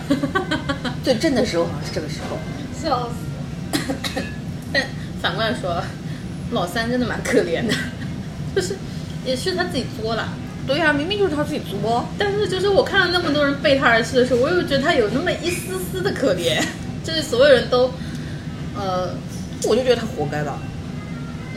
[1.04, 2.38] 最正的时候好像是这个时候，
[2.82, 4.23] 笑死。
[4.71, 4.86] 但
[5.21, 5.84] 反过来说，
[6.52, 7.73] 老三真的蛮可怜的，
[8.56, 8.75] 就是
[9.25, 10.30] 也是他自己作了。
[10.69, 16.63] 对呀、明明就是他自己作，但是就是我看到那么多人背他而去的时候，我又觉得他有那么一丝丝的可怜，
[17.03, 17.91] 就是所有人都，
[18.77, 19.15] 呃，
[19.67, 20.60] 我就觉得他活该吧。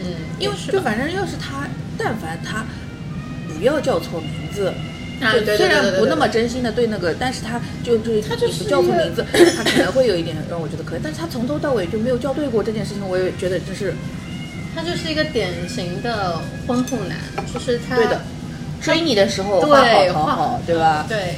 [0.01, 0.07] 嗯，
[0.39, 2.65] 因为是就反正要是他，但凡他
[3.59, 4.69] 不要叫错名字，
[5.21, 9.23] 啊虽然不那么真心的对那个，但是他就就他就是你不叫错名字，
[9.55, 13.93] 他可能会有一点让我觉得可以，但是他从头到尾就没有叫对过这件事情，我也觉得就是
[14.75, 17.19] 他就是一个典型的婚后男，
[17.53, 18.19] 就是他对的。
[18.83, 21.07] 追你的时候对画好好，对吧？
[21.09, 21.37] 对，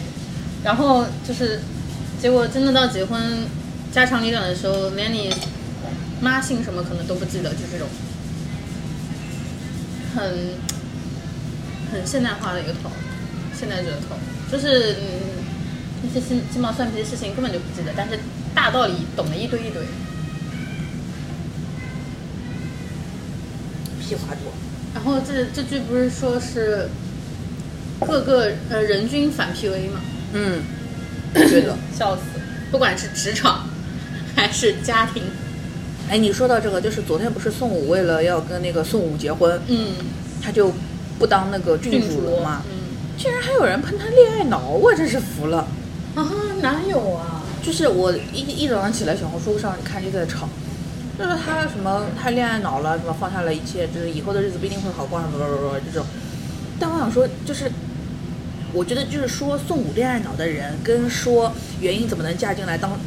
[0.65, 1.61] 然后就是
[2.21, 3.21] 结果真的到结婚
[3.93, 5.33] 家长里短的时候，连你
[6.21, 7.87] 妈姓什么可能都不记得，就这种
[10.17, 10.25] 很
[11.93, 12.91] 很现代化的一个头，
[13.59, 14.17] 现代剧的头，
[14.51, 15.45] 就是嗯
[16.03, 18.19] 那些鸡鸡毛蒜皮的事情根本就不记得，但是
[18.55, 19.83] 大道理懂得一堆一堆。
[24.01, 24.53] 屁话多。
[24.95, 26.89] 然后这这句不是说是
[28.07, 30.01] 各个呃人均反 PUA 嘛？
[30.33, 30.63] 嗯，
[31.33, 31.77] 对的。
[31.97, 32.23] 笑死！
[32.71, 33.69] 不管是职场
[34.35, 35.23] 还是家庭，
[36.11, 39.93] 哎，你说到这个，就是昨天不是宋武为了要跟那个宋武结婚，嗯，
[40.43, 40.73] 他就
[41.19, 42.63] 不当那个郡主了嘛？
[42.69, 42.83] 嗯
[43.17, 45.69] 竟然还有人喷他恋爱脑，我真是服了。
[46.17, 46.29] 啊，
[46.61, 47.45] 哪有啊？
[47.63, 50.49] 就是我一一早上起来，小红书上看就在吵，
[51.17, 56.05] 就是他什么他恋爱脑了，什么放下了一切，就是以后的日子不一定会好过，什么什么什么这种。
[56.81, 57.71] 但我想说，就是
[58.75, 62.99] 我觉得就是说宋武恋爱脑的人，跟说原因怎么能嫁进来当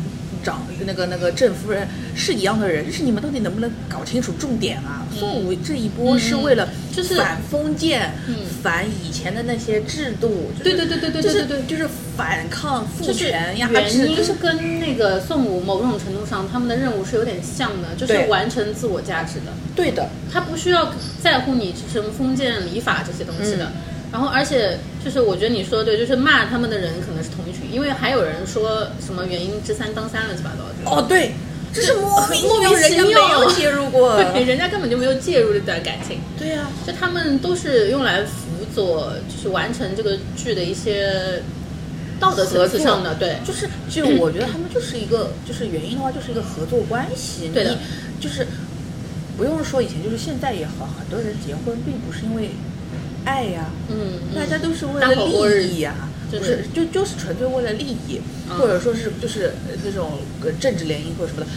[0.43, 5.05] 长那个那个郑夫人是一样的人，就是你们到底能不能搞清楚重点啊？
[5.13, 19.51] 宋武这一波是为了嗯就是反封建，嗯反以前的那些制度，就是对对对对对对对对就是反抗父就是权压原制，因就是跟那个宋武某种程度上他们的任务是有点像的，就是完成自我价值的。
[19.75, 20.07] 对的。
[20.31, 23.65] 他不需要在乎你什么封建礼法这些东西的。
[23.65, 23.73] 嗯
[24.11, 30.89] 然后，而且就是我觉得你说的对，就是骂他们的人可能是同一群，因为还有人说什么原因之三当三乱七八糟的。
[30.89, 31.33] 哦，对，
[31.73, 34.15] 这是莫名莫名人家没其妙有介入过。
[34.33, 41.41] 对，人家根本就没有介入这段感情，对呀、就他们都是用来辅佐，就是完成这个剧的一些
[42.17, 47.49] 道德层次上的，对，就是就我觉得他们就是一个，就是原因的话，就是一个合作关系。
[47.53, 47.77] 对的你
[48.21, 48.47] 就是
[49.37, 52.49] 不用说以前，就是现在也好，很多人结婚并不是因为
[53.27, 53.95] 爱呀，嗯，
[54.31, 55.93] 嗯大家都是为了利益呀。
[56.29, 61.47] 对不是，就就是纯粹为了利益，嗯或者说是就是呃那种呃政治联姻或者什么的，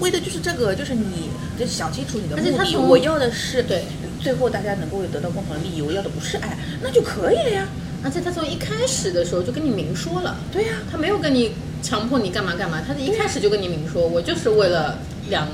[0.00, 2.48] 为的就是这个，就是你得想清楚你的目的。
[2.48, 3.84] 而且他从我要的是对，
[4.20, 7.68] 最后大家能够得到共同的利益，我要的不是爱，那就可以了呀。
[8.02, 14.98] 而且他从一开始的时候就跟你明说了，对呀、他没有跟你强迫你干嘛干嘛，他一开始就跟你明说，我就是为了
[15.30, 15.46] 两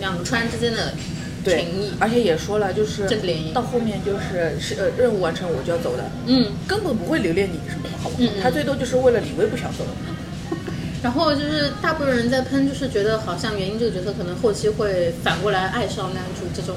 [0.00, 0.94] 两川之间的
[1.46, 3.08] 对情谊，，而且也说了，就是
[3.54, 8.20] 到后面就是是呃任务完成我就要走的，嗯，根本不会留恋你什么的，好不好？
[8.20, 8.42] 嗯嗯。
[8.42, 9.84] 他最多就是为了李薇不想走。
[11.02, 16.74] 然后就是大部分人在喷，就是觉得好像原因这个角色可能后期会反过来爱上男主这种，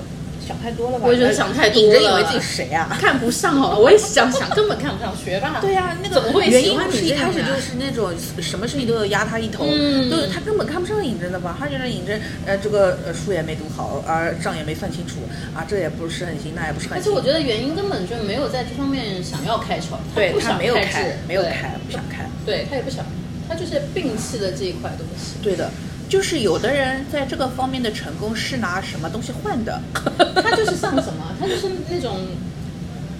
[0.50, 1.06] 想太多了吧？
[1.08, 2.98] 我觉得想太多引着以为自己谁啊？
[3.00, 5.60] 看不上哦，我也想想，根本看不上学霸。
[5.62, 11.56] 对呀、那怎么个原因不是一开始就是那种什么事情都要压他一头，嗯都是他根本看不上尹真的吧？
[11.60, 15.18] 他觉得尹真呃这个呃书也没读好，啊账也没算清楚，
[15.54, 17.00] 啊这也不是很行，那也不是很行。
[17.00, 22.28] 而且我觉得原因根本就没有在这方面想要开窍，对他不想开没有开没有开，不想开。
[22.44, 23.06] 对他也不想，
[23.48, 25.36] 他就是摒弃了这一块东西。
[25.44, 25.70] 对的，
[26.10, 29.80] 就是有的人在这个方面的成功是拿什么东西换的。
[30.42, 32.18] 他就是像什么，他就是那种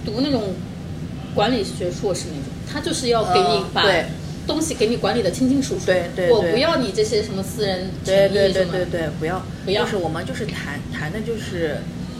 [0.04, 0.52] 读那种
[1.34, 3.82] 管理学硕士那种，他就是要给你把
[4.46, 5.86] 东西给你管理的清清楚楚。
[5.86, 11.78] 对对对我不要你这些什么私人对对对对对，不要不要就是我们就是谈谈的就是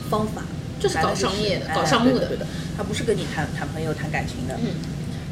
[0.09, 0.43] 方法，
[0.79, 4.75] 就是搞商业的哎搞商务的对的，他不是跟你谈谈朋友谈感情的，嗯，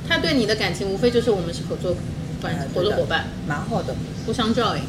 [0.08, 1.94] 他对你的感情无非就是我们是合作
[2.40, 3.94] 关哎对的合作伙伴，蛮好的，
[4.26, 4.82] 互相照应。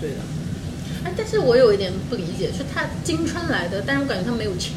[0.00, 0.16] 对的。
[1.04, 4.72] 哎，但是我有一点不理解，是他金川来的，但是我感觉他没有钱。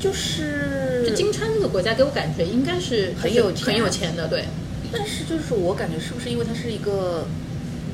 [0.00, 4.44] 就是就金川这个国家给我感觉应该是很有钱很有钱的，对。
[4.92, 7.26] 但是就是我感觉是不是因为她是一个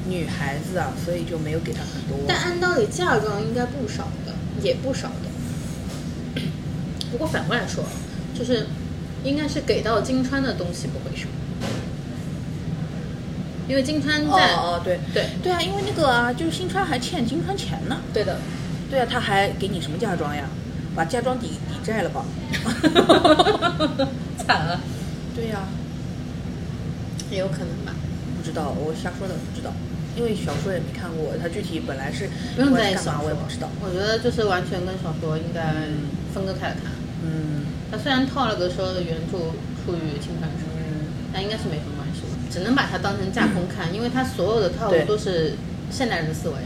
[0.08, 2.18] 女孩子啊，所以就没有给她很多。
[2.26, 6.42] 但按道理嫁妆应该不少的，也不少的。
[7.12, 7.84] 不过反过来说，
[8.36, 8.66] 就是
[9.22, 11.26] 应该是给到金川的东西不会少，
[13.70, 18.00] 因为金川哦在、哦对对对啊，因为那个啊，就是新川还欠金川钱呢。
[18.12, 18.36] 对的，
[18.90, 20.42] 对啊，他还给你什么嫁妆呀？
[20.96, 22.24] 把嫁妆抵抵债了吧？
[24.44, 24.80] 惨了，
[25.36, 25.60] 对呀、
[27.30, 27.94] 也有可能吧。
[28.36, 29.72] 不知道，我瞎说的，不知道，
[30.16, 33.68] 因为小说也没看过，他具体本来是不用在意小说，我也不知道。
[33.80, 35.62] 我觉得就是完全跟小说应该
[36.34, 36.90] 分割开来看。
[37.22, 39.38] 嗯他虽然套了个说原著
[39.84, 41.99] 出于青川上，嗯，但应该是没什么关系，
[42.50, 45.52] 只能把它当成架空看，因为它所有的套路都是
[45.90, 46.56] 现代人的思维。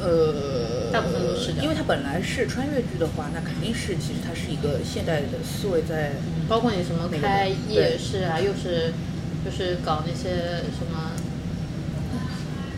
[0.00, 6.12] 呃，大部分都是的因为它本来是穿越剧的话，那肯定是其实它是一个现代的思维在。
[6.46, 8.92] 包括你什么开夜市啊，又是
[9.42, 11.12] 就是搞那些什么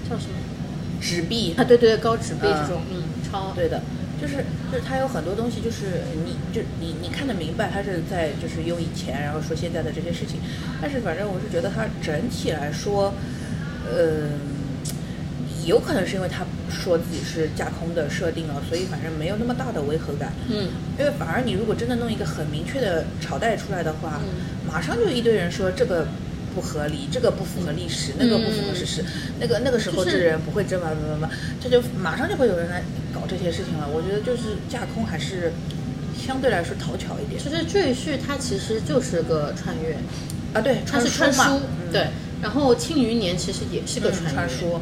[0.09, 0.37] 叫什么
[1.01, 1.65] 纸币啊？
[1.65, 3.83] 对对，高纸币嗯这种，嗯，超对的，
[4.21, 10.41] 就是就是他有很多东西，就是你就你你看得明白，他是在就是用以前，然后说现在的这些事情，
[10.81, 13.13] 但是反正我是觉得他整体来说，
[13.89, 14.29] 呃，
[15.67, 20.33] 有可能是因为他说自己是架空的设定了，所以反正没有那么大的违和感。
[20.49, 26.09] 嗯，因为反而你如果真的弄一个很明确的朝代出来的话，嗯马上就一堆人说这个
[26.57, 29.05] 不合理，这个不符合历史，那个不符合事实，
[29.39, 31.29] 那个那个时候就是这人不会这么怎么怎么，
[31.61, 32.83] 这就马上就会有人来
[33.15, 33.87] 搞这些事情了。
[33.93, 35.53] 我觉得就是架空还是
[36.17, 39.99] 相对来说讨巧一点其实赘婿它其实就是个穿越，
[40.55, 40.63] 啊。
[40.63, 41.43] 对，它是穿书，
[41.85, 42.07] 嗯对。
[42.41, 44.81] 然后《庆余年》其实也是个传说，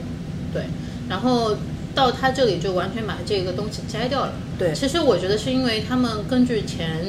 [0.53, 0.63] 对。
[1.09, 1.57] 然后
[1.93, 4.33] 到他这里就完全把这个东西摘掉了。
[4.57, 7.01] 对其实我觉得是因为他们根据前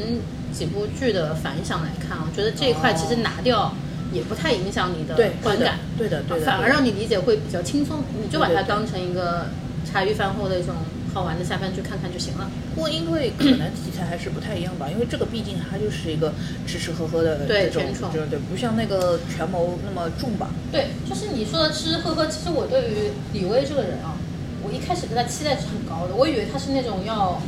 [0.52, 3.74] 几部剧的反响来看，我觉得这一块其实拿掉
[4.16, 9.48] 也不太影响你的观感，对的对的，反而让你理解会比较轻松，你就把对对对它当成一个
[9.86, 10.74] 茶余饭后的一种
[11.14, 12.50] 好玩的下饭剧看看就行了。
[12.74, 16.34] 不过因为可能题材还是不太一样吧，因为这个毕竟它就是一个
[16.66, 20.50] 吃吃喝喝的对这种甜宠，对对，不像那个权谋那么重吧。
[20.72, 24.16] 对，就是你说的吃吃喝喝，其实我对于李薇这个人啊，
[24.64, 27.42] 我一开始对他期待是很高的，我以为他是那种要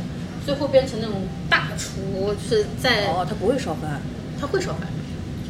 [0.44, 4.00] 最后变成那种大厨，就是在、哦，他不会烧饭，
[4.40, 4.88] 他会烧饭，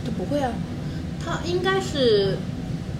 [0.04, 0.50] 他不会啊。
[1.24, 2.36] 他应该是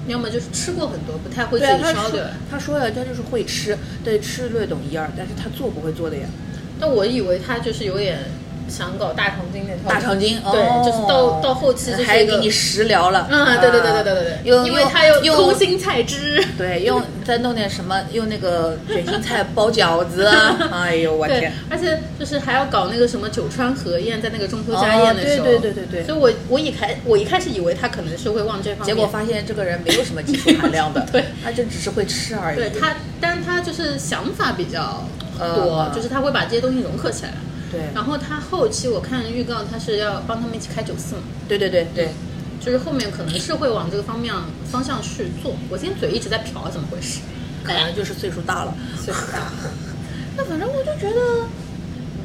[0.07, 2.33] 要么就是吃过很多，不太会自己烧的。
[2.51, 6.27] 他说了，他就是会吃，对吃略懂一二，但是他做不会做的呀。
[6.81, 8.19] 但我以为他就是有点
[8.69, 9.95] 想搞大肠经那套。
[9.95, 13.27] 大肠经，对，哦就是到到后期就是还给你食疗了。
[13.31, 16.45] 嗯，对对对对对对对，用因为他有用空心菜汁。
[16.57, 20.57] 对，用再弄点什么，用那个卷心菜包饺子啊！
[20.73, 32.57] 哎呦，我对天！，而且就是还要搞那个什么九川河宴，在那个中秋家宴的时候，哦对对对对对所以我我一开我一开始以为他可能是会往这方面，结果发现这个人没有什么技术含量的， 对，他就只是会吃而已。
[32.57, 35.05] 对他，但是他就是想法比较
[35.39, 37.33] 呃多，就是他会把这些东西融合起来。
[37.71, 42.11] 对然后他后期我看预告，他是要帮他们一起开九四嘛，对对对对，
[42.61, 44.35] 就是后面可能是会往这个方面
[44.71, 45.55] 方向去做。
[45.69, 47.21] 我今天嘴一直在瓢，怎么回事？
[47.63, 48.75] 可能就是岁数大了。
[48.99, 49.53] 岁数大。
[50.37, 51.47] 那反正我就觉得，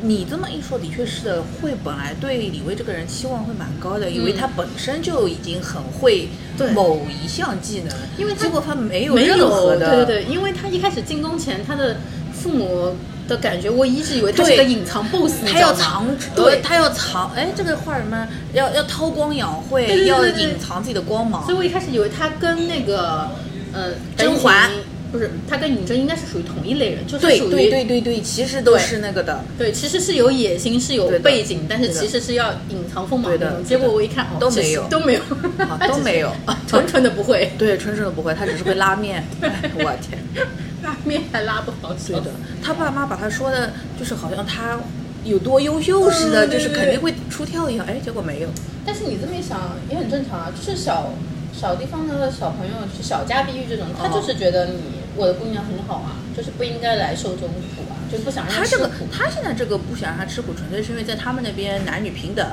[0.03, 1.43] 你这么一说，的确是的。
[1.61, 6.29] 会本来对李威这个人期望会蛮高的，以为他本身就已经很会
[6.73, 11.97] 某一项技能，因为结果他没有没任何有，的，对对对，因为他一开始进宫前，他的
[12.31, 12.95] 父母
[13.27, 16.05] 的感觉，我一直以为他是对个隐藏 boss，他要藏，
[16.35, 18.27] 对，他要藏，哎，这个画什么？
[18.53, 21.43] 要要韬光养晦，对对对要隐藏自己的光芒。
[21.45, 21.57] 所以。
[21.57, 23.29] 我一开始以为他跟那个
[23.73, 24.69] 呃甄嬛。
[25.13, 33.61] 不是他跟嬴政应该是属于同一类人，就是对属于对对对对，其实都是那个的，对其实是有野心，是有背景，但是其实是要隐藏锋芒对的。
[33.61, 34.83] 结果我一看，哦，都没有。
[34.89, 35.19] 都没有。
[35.59, 36.31] 啊，都没有。
[36.67, 39.23] 纯纯的不会，对，纯纯的不会，他只是会拉面。
[39.41, 40.17] 哎我天，
[40.83, 42.11] 拉面还拉不好吃。
[42.13, 42.31] 对的，
[42.61, 44.77] 他爸妈把他说的，就是好像他
[45.23, 47.85] 有多优秀似的，就是肯定会出挑一样。
[47.87, 48.49] 哎，结果没有。
[48.85, 51.13] 但是你这么一想也很正常啊，就是小
[51.53, 54.73] 小地方的小朋友，就是小家碧玉这种，他哦就是觉得你
[55.15, 58.89] 我的姑娘很好啊，就是不应该来受这种苦啊，就不想让他这个，。
[59.11, 62.45] 他现在这个不想让他吃苦，纯粹是因为在他们那边男女平等，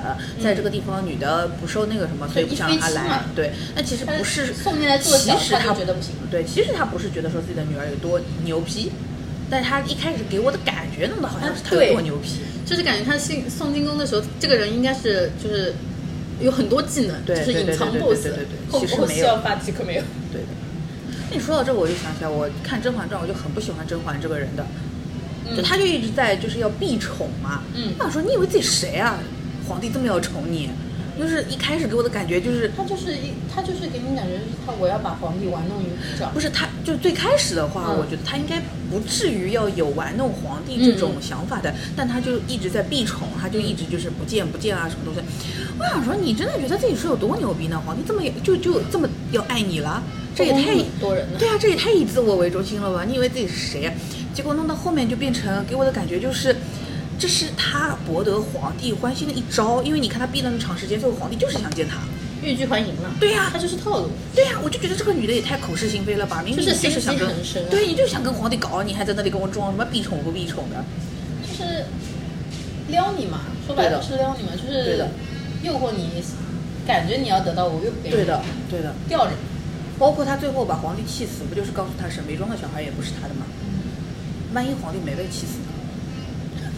[0.42, 3.20] 在这个地方女的不受那个什么，所以不想让他来。
[3.36, 8.90] 对，那其实不是送进来做小其实他觉得不行对，其实他不是觉得说自己的女儿有多牛批，
[9.50, 12.40] 但他一开始给我的感觉弄得好像是他有对多牛批。
[12.64, 15.74] 就是感觉他进送进宫的时候，这个人应该是就是
[16.40, 20.02] 有很多技能，对就是隐藏对对对 BOSS，对对对对后其实没有后期要发即可没有。
[20.30, 20.48] 对的。
[21.28, 24.64] 那你说到这，我就想起来，我看《甄嬛传》，我就很不喜欢甄嬛这个人的，
[25.56, 27.62] 就他就一直在就是要避宠嘛。
[27.74, 29.18] 嗯我想说，你以为自己谁啊？
[29.68, 30.68] 皇帝这么要宠你，
[31.20, 32.72] 就是一开始给我的感觉就是。
[32.74, 36.40] 他就是一，他就是给你感觉就是他我要把皇帝玩弄于股掌不。
[36.40, 38.58] 是他，就最开始的话，嗯我觉得他应该
[38.90, 45.20] 不至于要有玩弄皇帝这种想法的，但他就一直在避宠，他就一直就是不见不见啊，什么东西。
[45.78, 47.78] 我想说，你真的觉得自己是有多牛逼呢？
[47.84, 50.02] 皇帝这么也就就这么要爱你了，
[50.34, 51.38] 这也太很多人了。
[51.38, 53.04] 对啊，这也太以自我为中心了吧？
[53.04, 53.92] 你以为自己是谁呀、
[54.32, 56.56] 结果弄到后面就变成给我的感觉就是，
[57.20, 61.98] 这是他博得皇帝欢心的一招，因为你看他避了那么长时间，最后皇帝就是想见他。
[62.42, 63.14] 欲拒还迎了。
[63.20, 64.08] 对呀他就是套路。
[64.34, 66.40] 对呀、我就觉得这个女的也太口是心非了吧？
[66.42, 70.82] 明明就是你就是想跟心机很深啊对，你就想跟皇帝搞，你还在那里跟我装什么避宠不避宠的？
[71.46, 71.84] 就是
[72.88, 75.10] 撩你嘛，说白了就是撩你嘛，就是对的
[75.62, 76.08] 诱惑你，
[76.86, 78.40] 感觉你要得到我又不给你，对的，
[78.70, 78.94] 对的。
[79.06, 79.36] 吊着你。
[79.98, 83.44] 包括他最后把皇帝气死，不就是告诉他沈眉庄的小孩也不是他的吗？
[84.54, 85.69] 万一皇帝没被气死呢？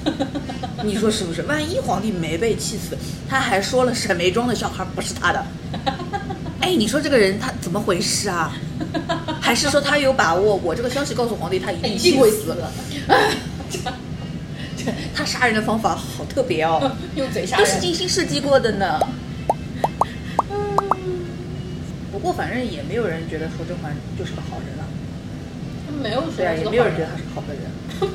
[0.85, 1.43] 你说是不是？
[1.43, 2.97] 万一皇帝没被气死，
[3.29, 5.45] 他还说了沈眉庄的小孩不是他的，
[6.61, 8.53] 哎，你说这个人他怎么回事啊？
[9.41, 10.57] 还是说他有把握？
[10.57, 12.73] 我这个消息告诉皇帝，他一定一气定会死 死了。
[15.15, 17.81] 他杀人的方法好特别哦，用嘴杀都是人。
[17.81, 18.99] 精心设计过的呢。
[22.11, 24.85] 不过反正也没有人觉得说甄嬛就是个好人了。
[26.03, 27.63] 没有说对啊，也这个没有人觉得他是个好的人。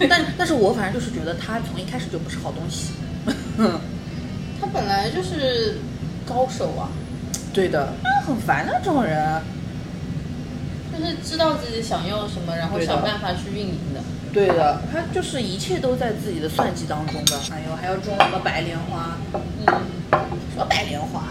[0.09, 2.93] 但但是我反正就是觉得他从一开始就不是好东西。
[4.59, 5.77] 他本来就是
[6.25, 6.89] 高手啊，
[7.53, 9.41] 对的，啊，很烦的这种人。
[10.91, 14.01] 就是知道自己想要什么，然后想办法去运营的。
[14.33, 17.37] 对的，他就是一切都在自己的算计当中的。
[17.51, 19.15] 哎呦，还要种什么白莲花？
[19.33, 19.65] 嗯，
[20.53, 21.23] 什么白莲花？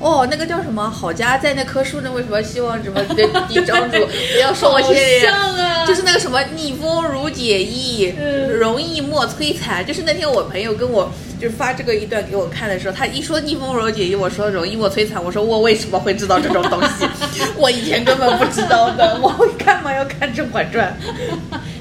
[0.00, 0.90] 哦，那个叫什么？
[0.90, 3.14] 郝佳在那棵树那为什么希望什么的
[3.48, 3.98] 地张主
[4.32, 5.20] 不要说我些人？
[5.20, 9.84] 像啊就是那个什么逆风如解意，嗯容易莫摧残。
[9.84, 17.06] 就是那天我朋友跟我就是发这个一段给我看的时候，他一说逆风如解意，我说容易莫摧残，我说我为什么会知道这种东西？
[17.56, 20.96] 我以前根本不知道的， 我干嘛要看《甄嬛传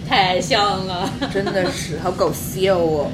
[0.07, 1.09] 太像了。》？
[1.33, 3.09] 真的是好搞笑哦。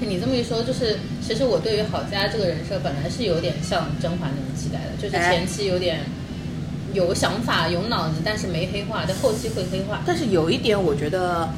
[0.00, 6.00] 你这么一说，就是其实我对于郝佳这个人设本来是有点像甄嬛那种期待的，就是哎前期有点
[6.92, 10.02] 有想法、有脑子，但是没黑化，但后期会黑化。
[10.04, 11.48] 但是有一点，我觉得，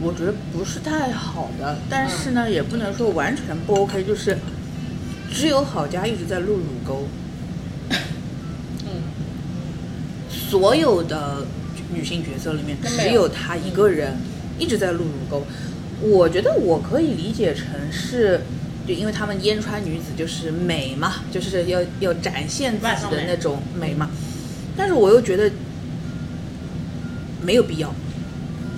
[0.00, 4.36] 我觉得不是太好的，但是呢，也不能说完全不 OK，就是
[5.32, 7.08] 只有郝佳一直在露乳沟，
[8.84, 9.02] 嗯，
[10.28, 11.46] 所有的
[11.92, 14.16] 女性角色里面，只有她一个人
[14.58, 15.44] 一直在露乳沟。
[16.02, 18.40] 我觉得我可以理解成是，
[18.86, 24.10] 就因为他们烟川女子就是美嘛，就是要要展现自己的那种美嘛，
[24.76, 25.50] 但是我又觉得
[27.42, 27.94] 没有必要，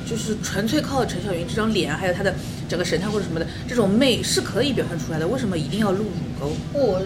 [0.09, 2.35] 就是纯粹靠陈小云这张脸，还有她的
[2.69, 6.11] 整个神态或者什么的这种媚是可以表现出来的，为什么一定要露乳
[6.41, 6.53] 沟？
[6.73, 7.03] 我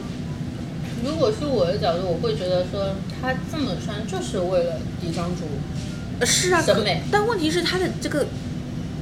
[1.04, 5.42] 如果是我的角度，我会觉得说她这么穿就是为了嫡张主。
[6.18, 8.24] 呃是啊，可审美但问题是她的这个，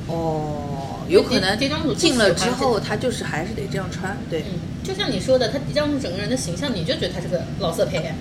[0.08, 1.56] 哦，有可能
[1.96, 8.12] 进了之后，他就是还是得这样穿，对、嗯，就像你说的，他嫡张主整个人的形象，你就觉得他是个老色胚。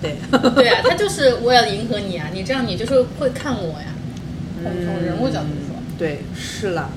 [0.00, 0.16] 对，
[0.54, 3.88] 对啊， 他就是我要迎合你啊，你这样你就是会看我呀。
[4.62, 6.90] 从从人物角度说，嗯对，是了。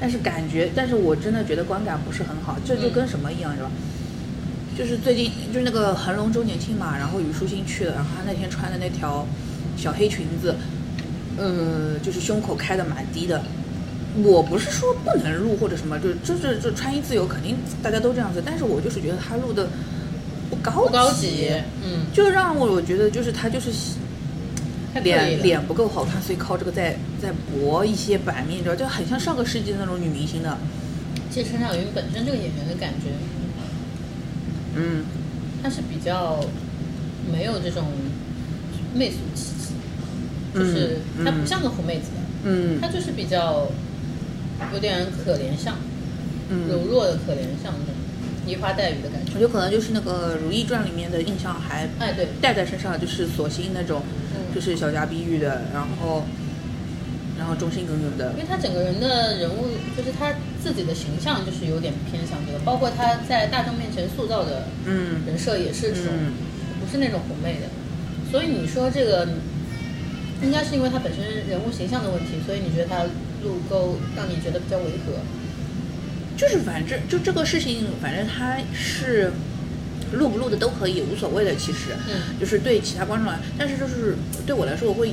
[0.00, 3.70] 但是感觉，但是我真的觉得观感不是很好，这就嗯跟什么一样，是吧？
[4.76, 9.24] 就是最近就是那个恒隆周年庆嘛，然后虞书欣去了，然后她那天穿的那条
[9.76, 10.56] 小黑裙子，
[11.38, 13.40] 呃，就是胸口开的蛮低的。
[14.22, 19.68] 我不是说不能录或者什么，就就是就穿衣自由，肯定大家都这样子，但是我就是觉得她录的
[20.50, 21.50] 不高不高级，
[21.82, 23.70] 嗯，就让我觉得就是他就是，
[25.02, 30.56] 脸脸不够好看，所以靠这个在在博一些版面，你知道，就很像上个世纪的那种女明星的。
[31.30, 33.10] 其实陈小云本身这个演员的感觉，
[34.76, 35.04] 嗯，
[35.60, 36.38] 她是比较
[37.32, 37.88] 没有这种
[38.94, 39.74] 媚俗气息，
[40.54, 41.24] 就是嗯嗯。
[41.24, 42.80] 她不像个红妹子的，嗯。
[42.80, 43.66] 她就是比较
[44.72, 45.76] 有点可怜相，
[46.48, 46.68] 嗯。
[46.68, 47.94] 柔嗯，弱的可怜相那种
[48.46, 49.32] 梨花带雨的感觉。
[49.34, 54.02] 我觉得可能就是那个《如懿传》里面的印象还哎，对，带在身上，就是索性那种
[54.34, 54.54] 嗯。
[54.54, 56.24] 就是小家碧玉的，然后
[57.38, 58.32] 然后忠心耿耿的。
[58.32, 65.22] 因为，他整个人的人物，就是他自己的形象，就是有点偏向这个，包括他在大众面前塑造的嗯。
[65.26, 66.32] 人设也是这种，嗯。
[66.80, 67.66] 不是那种红妹的。
[68.30, 69.26] 所以你说这个，
[70.42, 73.04] 应该是因为他本身人物形象的问题，所以你觉得他
[73.44, 75.12] 路沟让你觉得比较违和。
[76.36, 79.30] 就是反正就这个事情，反正他是
[80.14, 81.54] 录不录的都可以，无所谓的。
[81.54, 85.12] 其实，嗯就是对其他观众来，但是就是对我来说，我会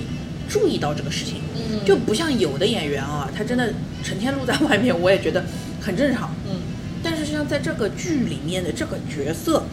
[0.50, 3.72] 注意到这个事情，嗯就不像有的演员啊，他真的
[4.04, 5.46] 成天露在外面，我也觉得
[5.80, 6.34] 很正常。
[6.50, 6.58] 嗯，
[7.04, 9.64] 但是像在这个剧里面的这个角色，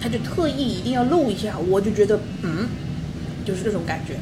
[0.00, 2.66] 他就特意一定要露一下，我就觉得嗯，
[3.44, 4.16] 就是这种感觉。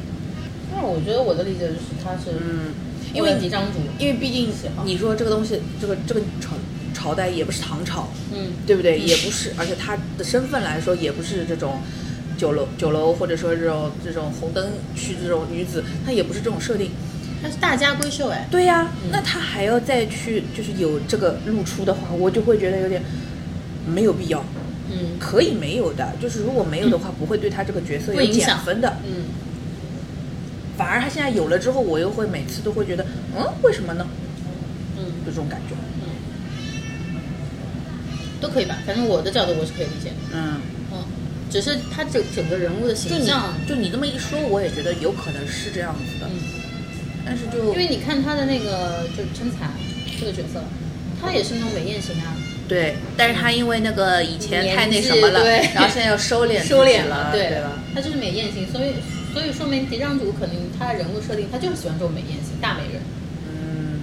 [0.73, 2.71] 那我觉得我的理解就是他是，嗯，
[3.13, 4.49] 因为因为嫡长主，因为毕竟
[4.85, 6.55] 你说这个东西，这个这个朝
[6.93, 8.99] 朝代也不是唐朝，嗯，对不对？
[8.99, 11.79] 嗯也不是，而且她的身份来说，也不是这种
[12.37, 16.91] 酒楼酒楼或者说这种这种红灯区这种女子，她也不是这种设定。
[17.41, 23.01] 她是大家闺秀哎，对呀、嗯那她还要再去就是有这个露出的话，我就会觉得有点
[23.87, 24.43] 没有必要。
[24.93, 28.97] 嗯可以没有的，就是如果没有的话，不会对她这个角色有减分的。
[29.07, 29.23] 嗯
[30.81, 33.05] 反而他现在有了之后，我又会每次都会觉得，
[33.37, 34.07] 嗯，为什么呢？
[34.97, 35.75] 嗯就这种感觉。
[35.75, 36.09] 嗯
[38.41, 40.15] 都可以吧，反正我的角度我是可以理解的。
[40.33, 40.59] 嗯，
[40.91, 40.97] 嗯，
[41.51, 46.27] 只是他整整个人物的形象，就你这么一说，我也觉得有可能是这样子的。
[46.27, 46.39] 嗯，
[47.23, 49.69] 但是就因为你看他的那个就是陈才
[50.19, 50.63] 这个角色，
[51.21, 52.33] 他也是那种美艳型啊，
[52.67, 57.77] 对，但是他因为那个以前太那什么了，对然后现在要收敛 收敛了，对对吧？
[57.93, 58.93] 他就是美艳型，所以
[59.31, 63.01] 所以说明嫡长主肯定他的人物设定，他就是喜欢这种美艳型大美人，
[63.47, 64.01] 嗯。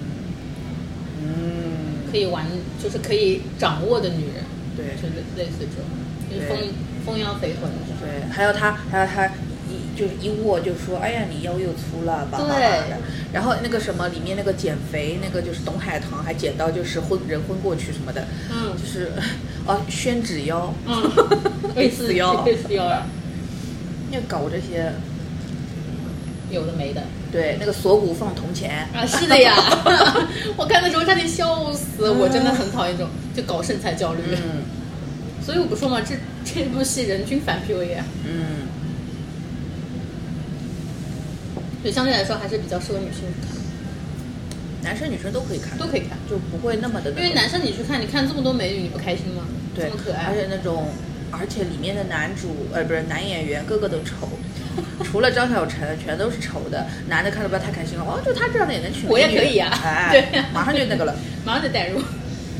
[1.21, 2.45] 嗯，可以玩
[2.81, 4.43] 就是可以掌握的女人，
[4.77, 4.95] 对。
[4.95, 5.83] 就类类似这种，
[6.29, 6.49] 就是对。
[6.49, 6.73] 丰
[7.05, 7.69] 丰腰肥臀。
[7.99, 9.27] 对，还有他，还有他
[9.67, 12.89] 一就是一握就说，哎呀，你腰又粗了，吧吧吧对。
[12.89, 12.97] 的。
[13.33, 19.11] 然后那个什么里面那个减肥，那个就是董海棠还减到就是昏人昏过去什么的，嗯就是
[19.67, 21.11] 哦宣纸腰，嗯，
[21.75, 23.05] 类似腰，类似腰啊，
[24.11, 24.91] 要搞这些，
[26.49, 27.03] 有的没的。
[27.31, 29.55] 对，那个锁骨放铜钱，啊，是的呀，
[30.57, 34.21] 我看的时候差点笑死，我真的很讨厌这种就搞身材焦虑。
[34.31, 34.63] 嗯。
[35.45, 38.05] 所以我不说嘛，这这部戏人均反 PUA，啊。
[38.25, 38.67] 嗯，
[41.81, 43.57] 所以相对来说还是比较适合女性看，
[44.83, 46.17] 男生女生都可以看，都可以看。
[46.29, 49.43] 就不会那么的，因为男生你去看，你看这么多美女，你不开心吗？
[49.73, 50.89] 对这么可，爱而，且那种，
[51.31, 54.29] 而且里面的男主呃不是男演员个个都丑，
[55.03, 61.15] 除了张小晨全都是丑的，男的看着不要太开心了，哦，就他这样的也能娶，我也可以呀哎， 对呀马上就那个了，
[61.45, 61.99] 马上就带入。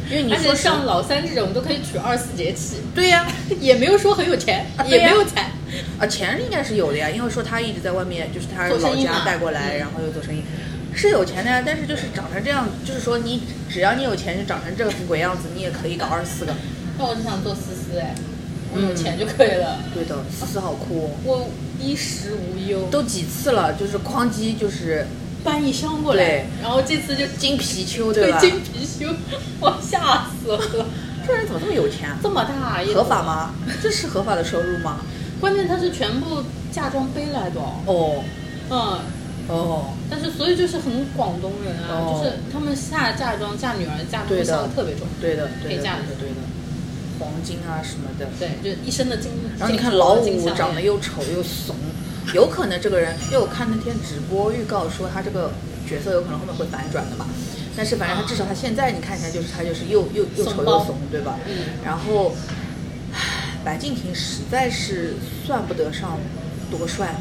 [0.09, 3.27] 因为你 而且说像老三这种都可以娶二十四节气，对呀、
[3.59, 5.45] 也没有说很有钱，也没有钱。
[5.99, 10.41] 啊，钱应该是有的呀，因为说他一直在外面，就是他老家带过来，嗯然后又做生意，
[10.95, 11.61] 是有钱的呀。
[11.63, 16.55] 但是就是长成这样，就是说你只要你有钱，就长成这个鬼样子，你也可以搞二十四个。
[16.97, 18.15] 那我就想做思思哎，
[18.73, 21.47] 我有嗯钱就可以了，对的，思思好酷哦，我
[21.81, 25.05] 衣食无忧，都几次了，就是哐叽就是
[25.43, 28.39] 搬一箱过来对，然后这次就金貔貅， 对吧？
[28.39, 29.15] 对金貔貅，
[29.59, 30.85] 我 吓死了，
[31.25, 32.17] 这人怎么这么有钱啊？
[32.21, 33.23] 这么大一合法？
[33.23, 33.53] 吗？
[33.81, 34.99] 这是合法的收入吗？
[35.39, 38.23] 关键他是全部嫁妆背来的哦，哦
[38.69, 38.99] 嗯，
[39.47, 46.35] 哦，但是所以就是很广东人啊，哦就是他们下嫁妆嫁女儿嫁东对的特别重，对的，对的，可以嫁对的，对的，
[47.19, 48.27] 黄金啊什么的。
[48.39, 49.31] 对，就一身的金。
[49.59, 51.75] 然后你看老五长得又丑又怂，
[52.33, 55.51] 有可能这个人，因为我看那天直播预告说他这个
[55.87, 57.27] 角色有可能后面会反转的嘛。
[57.77, 61.37] 但是反正他至少他现在你看起来就是他就是又又又丑又怂，对吧？
[61.47, 61.55] 嗯
[61.85, 62.33] 然后，
[63.13, 65.13] 唉白敬亭实在是
[65.45, 66.17] 算不得上
[66.69, 67.15] 多帅，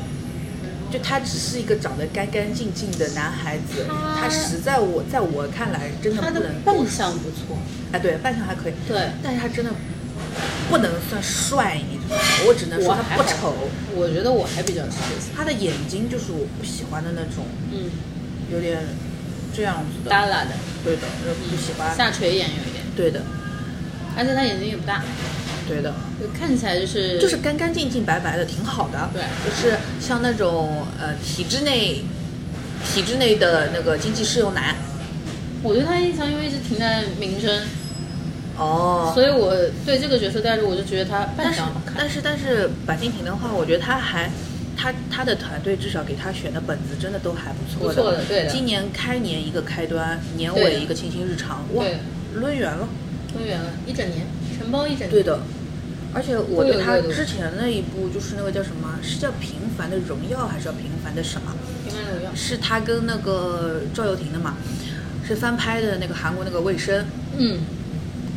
[0.90, 7.56] 就他只是一个长得干干净净的男孩子，他他实在我在我看来真的不能多扮相不错，
[7.92, 9.10] 哎，对，扮相还可以，对。
[9.22, 9.70] 但是他真的
[10.70, 12.22] 不能算帅，你知道吗？
[12.46, 13.54] 我只能说他不丑，
[13.94, 15.30] 我觉得我还比较吃这些。
[15.36, 17.90] 他的眼睛就是我不喜欢的那种，嗯，
[18.50, 18.78] 有点
[19.54, 20.50] 这样子的，耷拉的，
[20.84, 23.22] 对的，我不喜欢，下垂眼有一点，对的，
[24.16, 25.02] 而且他眼睛也不大，
[25.68, 29.10] 对的，就看起来就是就是干干净净、白白的，挺好的。
[29.12, 32.02] 对就是像那种呃体制内
[32.84, 34.74] 体制内的那个经济适用男。
[35.62, 37.62] 我对他印象因为一直停在民生，
[38.56, 39.54] 哦所以我
[39.84, 41.94] 对这个角色代入，我就觉得他扮但是相好看。
[41.98, 44.30] 但是但是白敬亭的话，我觉得他还。
[44.80, 51.98] 他他的团队至少给他选的本子真的都还不错的，不错的对的今年开年一个开端，年尾一个清新日常，哇对，
[52.40, 52.88] 抡圆了。
[53.34, 54.24] 抡圆了一整年，
[54.56, 55.10] 承包一整年。
[55.10, 55.40] 对的，
[56.18, 61.54] 而且我对他之前那一部就是那个叫什么，是叫《平凡的荣耀》还是叫《平凡的什么
[61.84, 62.30] 平凡荣耀》？。
[62.34, 64.56] 是他跟那个赵又廷的嘛，
[65.24, 67.04] 是翻拍的那个韩国那个《卫生》。
[67.38, 67.60] 嗯，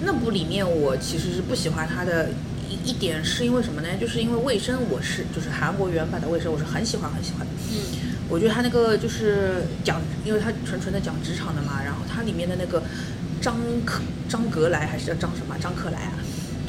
[0.05, 2.29] 那部里面我其实是不喜欢他的
[2.69, 3.87] 一一点，是因为什么呢？
[3.99, 7.51] 就是因为《卫生》我是就是韩国原版的《卫生》，我是很喜欢很喜欢的。
[7.71, 7.75] 嗯，
[8.29, 12.83] 我觉得他那个就是讲，因为他纯纯的讲职场的嘛，然后他里面的那个
[13.41, 16.13] 张克张格莱还是叫张什么张克莱啊，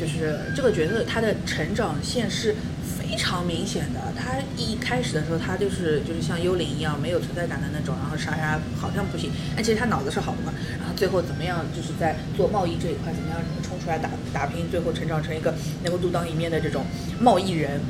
[0.03, 2.57] 就是这个角色他的成长线是
[2.99, 4.01] 非常明显的。
[4.19, 10.53] 他一开始的时候，他就是就是像幽灵一样没有存在感的那种，然后杀杀好像不行，但其实他脑子是好的嘛。
[10.81, 16.85] 然后最后怎么样，就是在做贸易这一块怎么样冲出来打打拼，最后成长成一个能够独当一面的这种
[17.21, 17.81] 贸易人。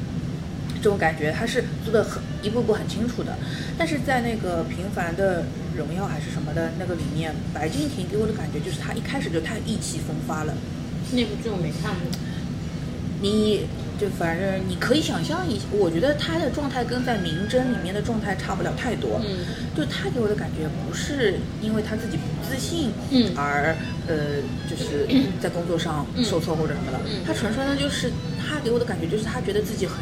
[0.82, 3.38] 这种感觉他是做的很一步步很清楚的，
[3.78, 5.44] 但是在那个《平凡的
[5.76, 10.52] 荣耀》还是什么的那个里面，白敬亭给我的感觉就是他一开始就太意气风发了，
[11.12, 12.10] 那部剧我没看过。
[13.20, 13.66] 你
[14.00, 19.46] 就反正你可以想象一下，我觉得他的状态跟在《名侦》里面的状态差不了太多，嗯，
[19.76, 23.30] 就他给我的感觉不是因为他自己不自信，嗯。
[23.36, 23.76] 而
[24.08, 25.06] 呃就是
[25.40, 27.22] 在工作上受挫或者什么的，嗯。
[27.24, 28.10] 他纯纯的就是
[28.40, 29.98] 他给我的感觉就是他觉得自己很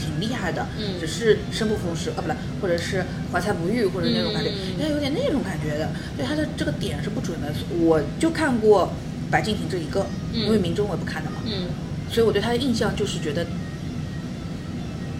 [0.00, 4.74] 挺厉害的，嗯只是生不逢时啊，不对，或者是怀才不遇或者那种感觉，嗯。
[4.74, 8.92] 应该有点那种感觉的，对他的这个点是不准的，我就看过
[9.34, 11.66] 白敬亭这一个，嗯因为明中我也不看的嘛，嗯
[12.08, 13.44] 所以我对他的印象就是觉得，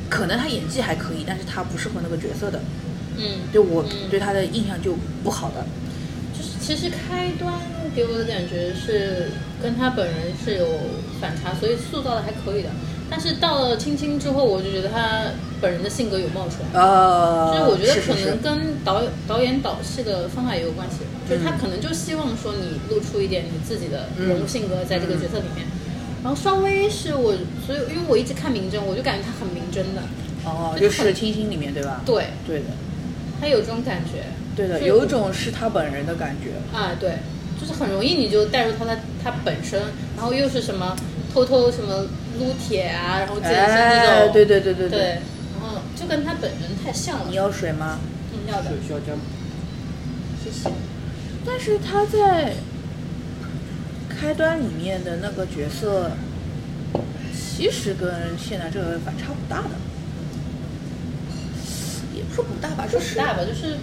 [0.08, 2.60] 可能他演技还可以，但是他不适合那个角色的。
[3.16, 4.94] 嗯，就我嗯对他的印象就
[5.24, 5.66] 不好的。
[6.32, 7.52] 就是其实开端
[7.94, 10.64] 给我的感觉是跟他本人是有
[11.20, 12.70] 反差，所以塑造的还可以的。
[13.14, 15.20] 但是到了青青之后，我就觉得他
[15.60, 16.80] 本人的性格有冒出来。
[16.80, 20.96] 呃，就是我觉得可能跟导导演导戏的方法也有关系，
[21.30, 25.64] 就是他嗯可能就希望说你露出一点你自己的人物嗯性格在这个角色里面，
[26.24, 27.34] 然后稍微是我，
[27.64, 30.02] 所以因为我一直看明侦，我就感觉他很明侦的，
[30.44, 32.02] 哦，就就是是清新里面对吧？
[32.04, 32.70] 对对的，
[33.40, 34.24] 他有这种感觉，
[34.56, 36.76] 对的，有一种是他本人的感觉。
[36.76, 37.18] 啊，对，
[37.60, 39.80] 就是很容易你就带入他他他本身，
[40.16, 40.96] 然后又是什么
[41.32, 42.06] 偷偷什么
[42.38, 47.26] 撸铁啊，然后健身这哎，种，对对对对对，然后就跟他本人太像了。
[47.28, 47.98] 你要水吗？
[48.32, 49.20] 嗯要的，需要加吗？
[50.42, 50.70] 谢谢。
[51.46, 52.54] 但是他在
[54.08, 56.10] 开端里面的那个角色，
[57.32, 59.70] 其实跟现在这个反差不大的，
[62.14, 63.76] 也不是不大吧，就是不大吧，就是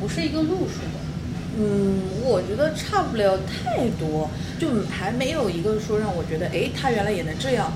[0.00, 1.09] 不是一个路数的。
[1.58, 7.72] 嗯，我觉得差不了太多，就还没有一个说让我觉得，哎，他原来也能这样，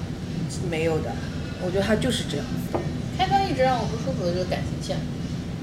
[0.71, 1.13] 没有的。
[1.65, 2.47] 我觉得他就是这样。
[2.47, 2.79] 子，
[3.19, 4.99] 开端一直让我不舒服的就是感情线，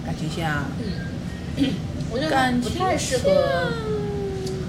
[0.05, 1.65] 感情线啊，嗯，
[2.11, 3.71] 我觉得不感情太适合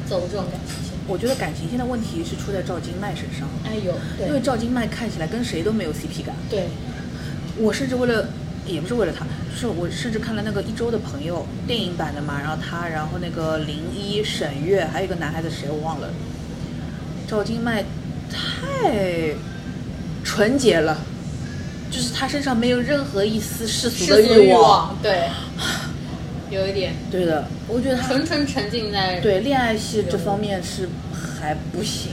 [0.07, 0.93] 走这种感情线。
[1.09, 3.93] 我觉得感情线的问题是出在赵今麦身上，哎有，
[4.27, 6.37] 因为赵今麦看起来跟谁都没有 CP 感。
[6.49, 6.69] 对，
[7.57, 8.29] 我甚至为了，
[8.67, 16.09] 也不是为了他，就是我甚至看了那个一周的朋友电影版的嘛，然后他，然后那个林一、沈月，还有一个男孩子谁我忘了，
[17.27, 17.85] 赵今麦
[18.31, 19.35] 太
[20.23, 20.99] 纯洁了，
[21.91, 24.97] 就是他身上没有任何一丝世俗的欲望。
[25.03, 25.29] 对，
[26.51, 30.89] 有一点对的，我觉得他纯纯沉浸在，对恋爱戏这方面是
[31.41, 32.13] 还不行，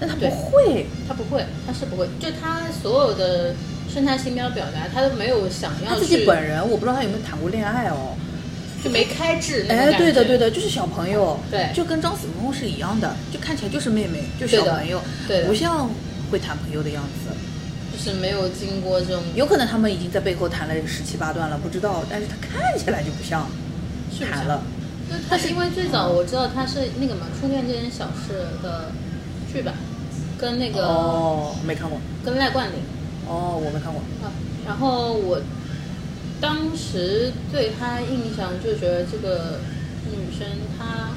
[0.00, 0.86] 但他不会。
[1.06, 3.54] 他不会，他是不会，就他所有的
[3.92, 8.16] 生态性标表达，他都没有想要他自己本人，我不知道他有没有谈过恋爱哦。
[8.82, 15.88] 就没开智那哎，对的对的，就是小朋友，对就跟张子枫是一样的，就看起来就是妹妹，就小朋友，对的不像
[16.32, 17.32] 会谈朋友的样子。
[17.92, 23.46] 就是没有经过这种有可能他们已经在背后谈了十七八段了，不知道，但是他看起来就不像
[24.10, 24.60] 是谈了。
[25.08, 28.90] 就他是因为最早我知道他是那个嘛《初恋这件小事》的
[29.52, 29.74] 剧吧，
[30.36, 32.00] 跟那个、哦，没看过。
[32.24, 32.80] 跟赖冠霖
[33.28, 34.00] 哦，我没看过。
[34.22, 34.30] 啊，
[34.66, 35.40] 然后我
[36.40, 39.60] 当时对她印象就觉得这个
[40.10, 40.46] 女生
[40.78, 41.10] 她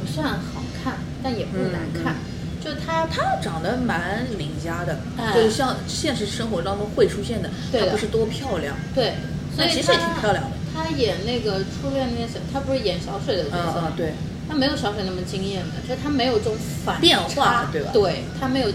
[0.00, 2.16] 不算好看，但也不难看，
[2.62, 5.32] 就她她长得蛮邻家的，哎。
[5.34, 9.14] 就是像现实生活当中会出现的，她不是多漂亮，对，
[9.54, 10.50] 所以但其实也挺漂亮的。
[10.74, 13.96] 她演那个初恋那件小，她不是演小水的角嗯色吗嗯，？
[13.96, 14.12] 对，
[14.46, 16.54] 她没有小水那么惊艳的，就她没有这种
[16.84, 17.26] 反变化
[17.64, 17.90] 差对吧？
[17.94, 18.68] 对，她没有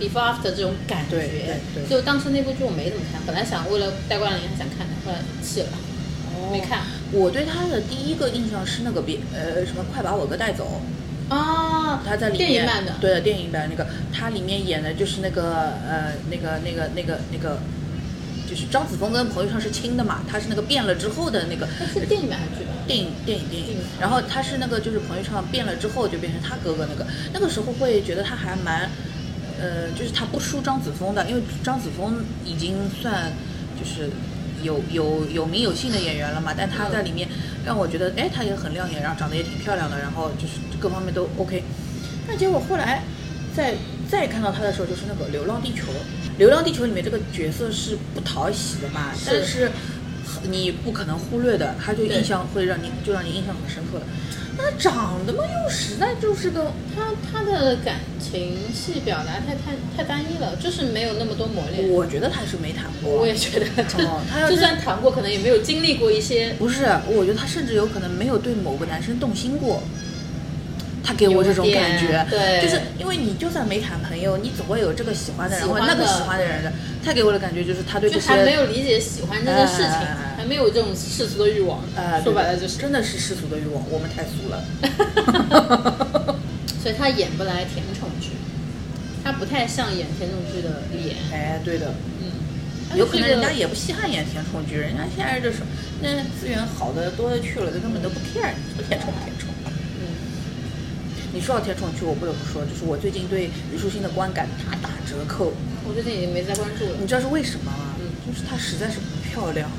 [0.00, 1.16] before after 这种感觉。
[1.16, 1.88] 对对对。
[1.88, 5.68] 就当时那部剧我没怎么看，本来想为了戴冠霖还想看的，后来弃了，
[6.52, 6.80] 没看。
[7.12, 10.82] 我对他的第一个印象是那个别呃什么快把我哥带走，
[11.28, 17.58] 啊，他在里面电影版的，对的电影版那个，他里面演的就是那个呃那个那个那个那个，
[18.48, 28.90] 就是张子枫跟彭昱畅是亲的嘛，他是那个变了之后的那个那是电影版还是剧电影电影电影，然后他是那个就是彭昱畅变了之后就变成他哥哥那个，那个时候会觉得他还蛮，
[29.60, 33.32] 呃，就是他不输张子枫的，因为张子枫已经算
[33.78, 34.10] 就是
[34.62, 37.28] 有有有名有姓的演员了嘛，但他在里面
[37.64, 41.62] 让我觉得，哎，他也很亮眼，然后长得也挺漂亮的，然后就是各方面都 OK，
[42.26, 43.02] 但结果后来
[43.54, 43.74] 再
[44.10, 45.82] 再看到他的时候，就是那个《流浪地球》，
[46.38, 49.70] 《流浪地球》里面这个角色是不讨喜的嘛，但是
[50.48, 54.06] 你不可能忽略的，他就印象会让你就让你印象很深刻的。
[54.56, 61.88] 那他长得嘛，又实在就是个他他的感情戏表达太太太单一了，就是没有那么多磨练。
[61.90, 63.12] 我觉得他是没谈过。
[63.12, 63.66] 我也觉得，
[64.04, 66.54] 哦他就算谈过，可能也没有经历过一些。
[66.58, 69.82] 不是，我觉得他甚至有可能没有对某个男生动心过。
[71.06, 76.72] 他给我这种感觉，对，就是因为你就算没谈朋友，你总会有这个喜欢的人或那个喜欢的人的。
[77.04, 81.80] 他给我的感觉就是他对这些还没有理解喜欢这件事情，哎还没有这种世俗的欲望。
[81.94, 84.64] 呃，说白了就是，真的是世俗的欲望，我们太俗了。
[86.82, 88.30] 所以他演不来甜宠剧，
[89.22, 91.14] 他不太像演甜宠剧的脸。
[91.32, 95.58] 哎，对的，嗯，有可能人家也也不稀罕演甜宠剧，人家现在就是
[96.02, 96.08] 那
[96.40, 98.50] 资源好的多的去了，他根本都不 care
[98.88, 99.46] 甜宠不甜宠。
[101.36, 105.52] 嗯，你说到甜宠剧，我不得不说，就是我最近对虞书欣的观感大打折扣。
[105.86, 106.92] 我最近已经没再关注了。
[106.98, 107.94] 你知道是为什么吗？
[108.00, 109.70] 嗯就是她实在是不漂亮。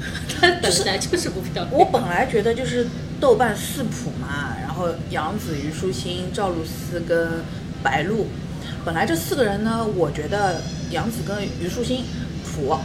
[0.28, 1.68] 她本来就是不漂亮。
[1.72, 2.86] 我本来觉得就是
[3.18, 7.42] 豆瓣四普嘛，然后杨紫、虞书欣、赵露思跟
[7.82, 8.26] 白鹿，
[8.84, 12.04] 本来这四个人呢，我觉得杨紫跟虞书欣
[12.44, 12.76] 普，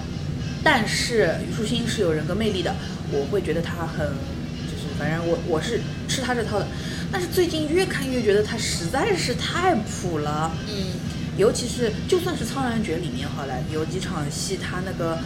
[0.64, 2.74] 但是虞书欣是有人格魅力的，
[3.12, 6.68] 我会觉得她很，就是反正我我是吃她这套的，
[7.12, 10.52] 但是最近越看越觉得他实在是太普了。
[10.68, 10.94] 嗯，
[11.38, 15.18] 尤其是就算是《苍兰诀》里面好了，有几场戏，他那个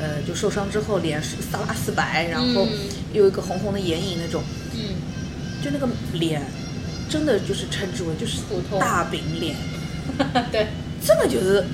[0.00, 2.70] 呃，就受伤之后脸是撒拉丝白，然后嗯。
[3.14, 4.42] 有一个红红的眼影那种，
[4.74, 4.96] 嗯，
[5.62, 6.42] 就那个脸，
[7.08, 8.38] 真的就是称之为就是
[8.80, 9.54] 大饼脸，
[10.50, 10.66] 对，
[11.00, 11.64] 真的就是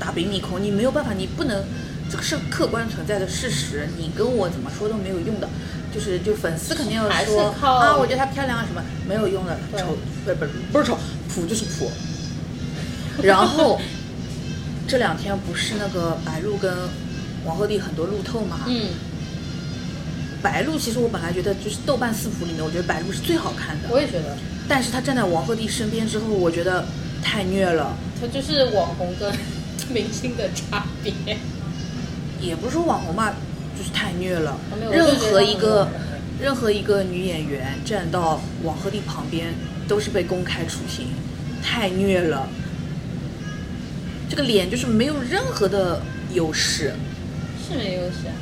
[0.00, 1.62] 大饼面孔，你没有办法，你不能，
[2.10, 5.46] 这个是客观存在的事实，你跟我怎么说都没有用的。
[5.96, 10.98] 就是就粉丝肯定要说靠啊，我觉得她漂亮啊什么，没有用的，丑不是不是不是丑，
[11.34, 11.90] 普就是普。
[13.22, 13.80] 然后
[14.86, 16.70] 这两天不是那个白鹿跟
[17.46, 18.90] 王鹤棣很多路透嘛，嗯，
[20.42, 24.36] 白鹿其实我本来觉得就是豆瓣四普里面，我觉得白鹿是最好看的，我也觉得，
[24.68, 26.84] 但是她站在王鹤棣身边之后，我觉得
[27.22, 27.96] 太虐了。
[28.20, 29.32] 她就是网红跟
[29.88, 31.14] 明星的差别。
[32.38, 33.34] 也不是说网红吧，
[33.76, 34.58] 就是太虐了。
[34.90, 35.88] 任何一个
[36.40, 39.54] 任何一个女演员站到王鹤棣旁边，
[39.86, 41.08] 都是被公开处刑，
[41.62, 42.48] 太虐了。
[44.28, 46.02] 这个脸就是没有任何的
[46.32, 46.94] 优势，
[47.62, 48.34] 是没优势啊。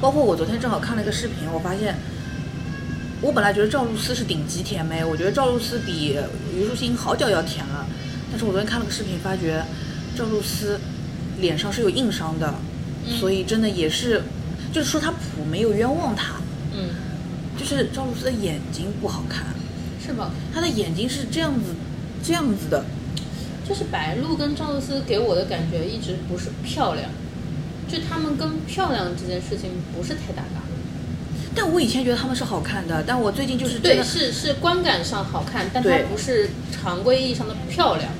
[0.00, 1.96] 包括我昨天正好看了一个视频，我发现，
[3.20, 6.16] 我本来觉得赵露思是顶级甜妹，我觉得赵露思比
[6.54, 7.86] 虞书欣好脚要甜了，
[8.30, 9.64] 但是我昨天看了个视频，发觉
[10.16, 10.78] 赵露思
[11.40, 12.54] 脸上是有硬伤的，
[13.06, 14.22] 嗯所以真的也是，
[14.76, 16.34] 就是说他普没有冤枉他，
[16.74, 16.90] 嗯，
[17.58, 19.46] 就是赵露思的眼睛不好看，
[20.04, 20.32] 是吗？
[20.52, 21.74] 她的眼睛是这样子
[22.22, 22.84] 这样子的，
[23.66, 27.08] 就是白鹿跟赵露思给我的感觉一直不是漂亮，
[27.88, 30.60] 就他们跟漂亮这件事情不是太搭嘎。
[31.54, 38.12] 但我以前觉得他们是好看的，但我最近就是真对，的是是观感上好看，但它不是常规意义上的漂亮，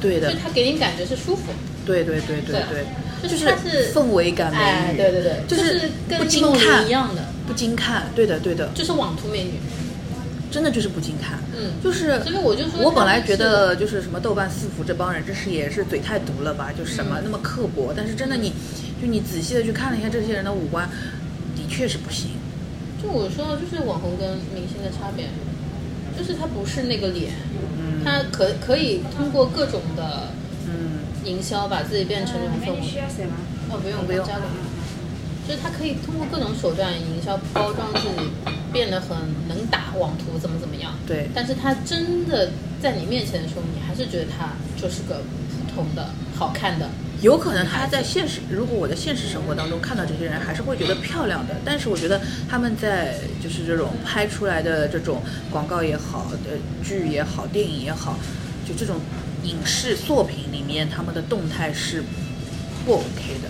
[0.00, 0.32] 对的。
[0.32, 1.52] 就，它给你感觉是舒服。
[1.86, 2.62] 对对对对对。
[2.68, 2.86] 对，
[3.22, 9.52] 就就是氛围感美女，哎，对对对，就就是不跟经梦看玲一样的，不经看，对的对的，就是网图美女。
[10.50, 11.38] 真的就是不经看。
[11.56, 16.70] 嗯，就是，所以我就说我本来觉得就是什么豆瓣四福这帮人，这是也是嘴太毒了吧？
[16.76, 18.52] 就什么嗯那么刻薄，但是真的你，
[19.00, 20.86] 就你仔细的去看了一下这些人的五官，
[21.56, 22.32] 的确是不行。
[23.02, 25.28] 就我说的就是网红跟明星的差别，
[26.18, 27.32] 就是他不是那个脸，
[27.78, 30.28] 嗯他可可以通过各种的
[30.66, 32.86] 嗯，营销把自己变成那种氛围。
[32.86, 33.34] 需要水吗？
[33.70, 34.24] 哦，不用不用。
[35.46, 38.30] 就是他可以通过各种手段营销包装自己，
[38.72, 39.16] 变得很
[39.48, 40.94] 能打网图，怎么怎么样。
[41.04, 45.16] 对但是他真的在你面前的时候，你还是觉得他就是个
[45.50, 46.88] 普通的、好看的。
[47.22, 51.56] 有可能他在现实，如果我在现实生活当中看到这些人，还是会觉得漂亮的。
[51.64, 58.16] 但是我觉得他们在就是这种拍出来的这种广告也好，呃，剧也好，电影也好，
[58.66, 58.96] 就这种
[59.44, 62.02] 影视作品里面他们的动态是
[62.84, 63.48] 不 OK 的。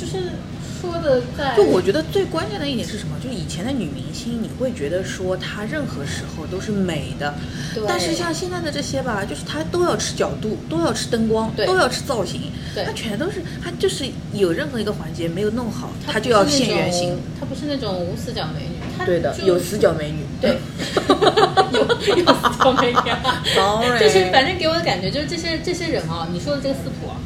[0.00, 0.32] 就是
[0.80, 3.16] 说的在，就我觉得最关键的一点是什么？
[3.22, 7.32] 就是以前的女明星，你会觉得说她任何时候都是美的，
[7.72, 17.16] 对但是像现在的这些吧，就是她都要吃角度，都要吃灯光，都要吃造型，她全都是她就是有任何一个环节没有弄好，她她就要现原形。
[17.38, 20.24] 她不是那种无死角美女，她对的，有死角美女。
[20.40, 20.58] 对，
[21.72, 21.80] 有
[22.16, 27.16] 有死角美女啊 Sorry 就是反正给我的感觉就是这些这些人啊，你说的这个四普啊，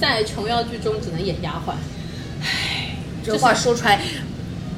[0.00, 1.72] 在琼瑶剧中只能演丫鬟，
[2.42, 4.00] 唉这话说出来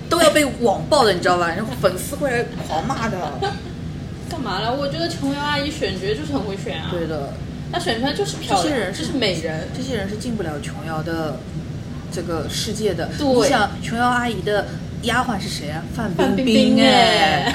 [0.09, 1.49] 都要被网暴的，你知道吧？
[1.49, 3.19] 然后粉丝会来狂骂的。
[4.31, 4.73] 干嘛了？
[4.73, 7.33] 我觉得琼瑶阿姨选角就是很会选啊，对的，
[7.73, 11.37] 她选出来就是漂亮，这些人就是美人，这些人是进不了琼瑶的
[12.13, 13.09] 这个世界的。
[13.19, 14.67] 对你想琼瑶阿姨的
[15.03, 15.83] 丫鬟是谁啊？
[15.95, 17.55] 范范冰冰冰哎哎，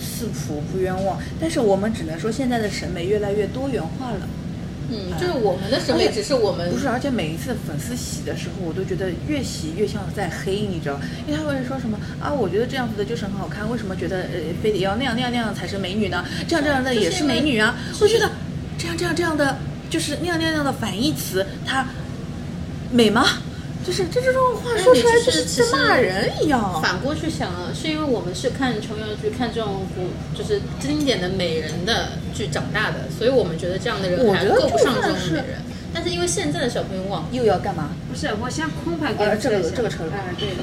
[0.00, 1.18] 四普不冤枉。
[1.40, 4.28] 但是我们只能说现在的审美越来越多元化了。
[4.92, 10.98] 嗯，就是我们的审美只是我们不是，而且每一次粉丝洗的时候，我都觉得越洗越像在黑，你知道？
[11.28, 16.24] 因为他会说什么啊，我觉得这样子的就是很好看，为什么觉得呃非得要那样那样那样才是美女呢？
[16.48, 17.76] 这样这样的也是美女啊！
[18.00, 18.28] 我觉得
[18.76, 19.58] 这样这样这样的
[19.88, 21.86] 就是那样那样那样的反义词，它
[22.90, 23.24] 美吗？
[23.84, 26.80] 就是这这种话说出来就是在其实骂人一样。
[26.82, 35.62] 反过去想啊，是因为我们是看琼瑶剧、看这种古就是经典的美人的剧长大的，所以我们觉得这样的人还够不上这种美人。
[35.92, 37.90] 但是因为现在的小朋友忘，又要干嘛？
[38.08, 40.62] 不是，我先空盘给这个这个车了哎，对的，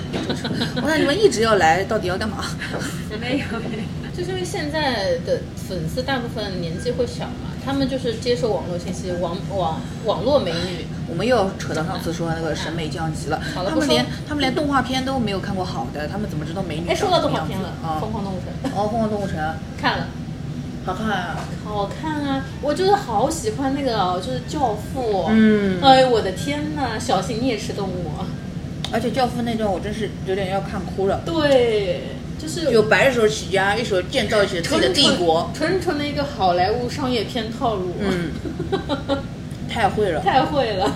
[0.77, 2.45] 我看你们一直要来，到底要干嘛？
[3.19, 3.83] 没有没有。
[4.15, 10.85] 就是因为现在的粉丝大部分年纪会小嘛，他们就是接受网络信息，网网网络美女。
[11.09, 13.41] 我们又要扯到上次说那个审美降级了。
[13.53, 17.97] 他们连他们连动画片都没有看过好的，他们怎么知道美女哎，说到动画片了，啊？
[17.99, 19.35] 《疯狂动物城》哦，疯狂动物城
[19.77, 20.07] 看了，
[20.85, 21.45] 好看啊！
[21.65, 22.45] 好看啊！
[22.61, 25.23] 我就是好喜欢那个哦，就是《教父》。
[25.29, 28.11] 嗯哎，我的天呐，小型啮齿动物。
[28.89, 31.21] 而且教父那段我真是有点要看哭了。
[31.25, 32.03] 对，
[32.39, 37.95] 就是就白手起家，一手建造起了自己的帝国，纯纯的一个好莱坞商业片套路。
[37.99, 38.31] 嗯，
[39.67, 40.21] 太会了。
[40.21, 40.95] 太会了，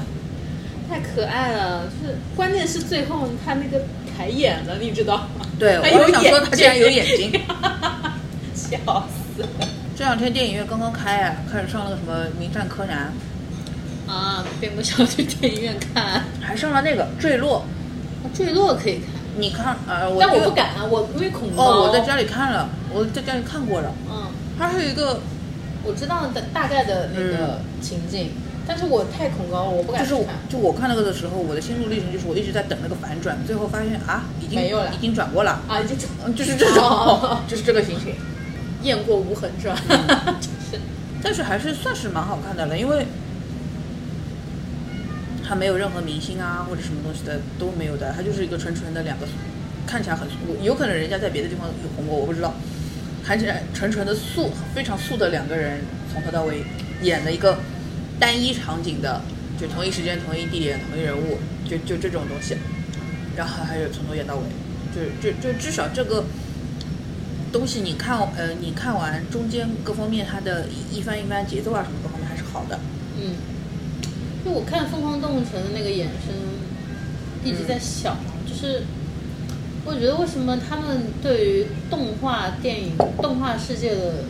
[0.89, 1.87] 太可爱了。
[1.87, 3.83] 就是关键是最后他那个
[4.15, 5.45] 抬眼了，你知道吗？
[5.59, 7.31] 对，我有我想说他竟然有眼睛。
[8.53, 9.67] 笑死了。
[9.97, 13.13] 这两天电影院刚刚开啊，开始上那个什么《名侦探柯南
[14.07, 17.65] 啊，并不想去电影院看，》，还上了那个《坠落
[18.33, 19.03] 坠落可以看，》。
[19.41, 21.63] 你看，呃，我但我不敢啊，我因为恐高。
[21.63, 23.91] 哦，我在家里看了，我在家里看过了。
[24.09, 24.27] 嗯，
[24.57, 25.19] 它是一个，
[25.83, 28.31] 我知道的大概的那个情境，
[28.67, 30.23] 但是我太恐高了，我不敢就是。
[30.47, 38.15] 就我看那个的时候，我的心路历程就是我一直在等那个反转，最后发现啊，已经没有了已经转过了，啊，就转， 就是这种，哦就是这个心情。
[38.83, 39.75] 雁过无痕是吧？
[39.89, 40.07] 嗯
[40.41, 40.81] 就是
[41.23, 43.05] 但是还是算是蛮好看的了，因为
[45.51, 49.27] 它没有任何明星啊或者什么东西的都没有的，它就是一个纯纯的两个，
[49.85, 52.53] 看起来很素，有可能人家在别的地方有红过，我不知道。
[53.21, 56.63] 看起来纯纯的素，非常素的两个人，从头到尾
[57.01, 57.59] 演了一个
[58.17, 59.21] 单一场景的，
[59.59, 61.37] 就同一时间、同一地点、同一人物，
[61.69, 62.55] 就就这种东西，
[63.35, 64.43] 然后还有从头演到尾，
[64.95, 66.23] 就就就至少这个
[67.51, 72.79] 东西你看，呃，你看完中间各方面它的一一番一番节奏啊什么各方面还是好的。
[73.19, 73.35] 嗯，
[74.51, 76.35] 就我看《疯狂动物城》的那个衍生，
[77.41, 78.83] 一直在想，就是
[79.85, 84.25] 我觉得为什么他们对于动画电影、动画世界的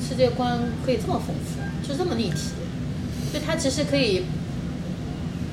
[0.00, 2.52] 世界观可以这么丰富，就这么立体，
[3.34, 4.22] 就它其实可以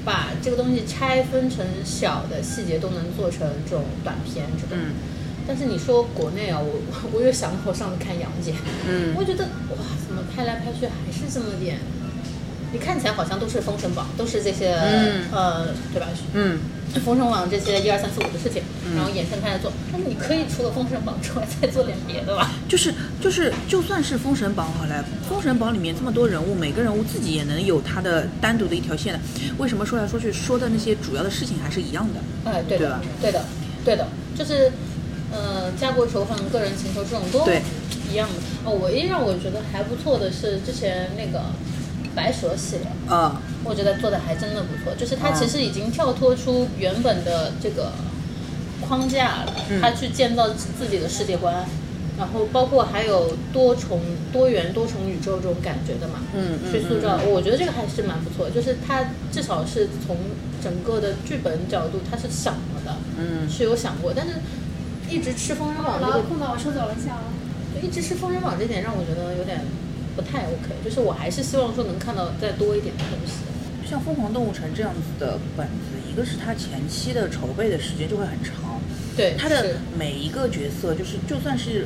[0.05, 4.77] 把这个东西拆分成小的细节，都能做成这种短片这种。
[4.79, 4.93] 嗯
[5.49, 6.81] 但是你说国内啊，我
[7.15, 8.53] 我又想到我上次看杨戬，
[8.85, 11.79] 嗯我觉得哇，怎么拍来拍去还是这么点？
[12.77, 16.07] 你看起来好像都是《封神榜》，都是这些、嗯呃，对吧？
[16.33, 16.59] 嗯，
[17.01, 18.61] 《封神榜》这些一二三四五的事情，
[18.95, 19.71] 然后衍生开来做。
[19.91, 22.51] 但是你可以除了《封神榜》之外，再做点别的吧？
[22.69, 29.19] 就是就是，就算是《封神榜》好了，《封神榜》里面这么多人物，每个人物自己也能有他的单独的一条线的。
[29.57, 32.51] 为什么说来说去说的那些主要的事情还是一样的？
[32.51, 33.43] 哎，对的对的，
[33.83, 34.07] 对的，
[34.37, 34.71] 就是
[35.31, 37.43] 呃，家国仇恨、个人情仇这种都
[38.11, 38.35] 一样的。
[38.69, 41.45] 哦，唯一让我觉得还不错的是之前那个
[42.17, 42.87] 白蛇系列。
[43.07, 47.91] 啊、我觉得做的还真的不错，就是他啊其实已经跳脱出原本的这个
[48.81, 51.63] 框架了，它去建造自己的世界观，
[52.17, 54.01] 然后包括还有多重、
[54.33, 60.17] 多元、多重宇宙这种感觉的嘛，嗯嗯去塑造，我觉得这个还是蛮不错，就是他至少是从
[60.63, 64.33] 整个的剧本角度他是想了的，嗯是有想过，但是
[65.09, 66.97] 一直吃封神榜这个老碰到我收走了一。
[66.99, 69.61] 就一直吃《封神榜》这点让我觉得有点
[70.17, 73.33] 不太 OK，就是我还是希望说能看到再多一点的东西。
[73.87, 78.81] 像《疯狂动物城》这样子的本子，一个是它前期的筹备的时间就会很长，
[79.15, 81.85] 对，它的每一个角色，就是就算是，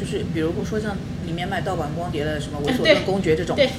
[0.00, 3.70] 就是比如说像里面卖盗版光碟的什么 《猥琐对症公爵》这种，对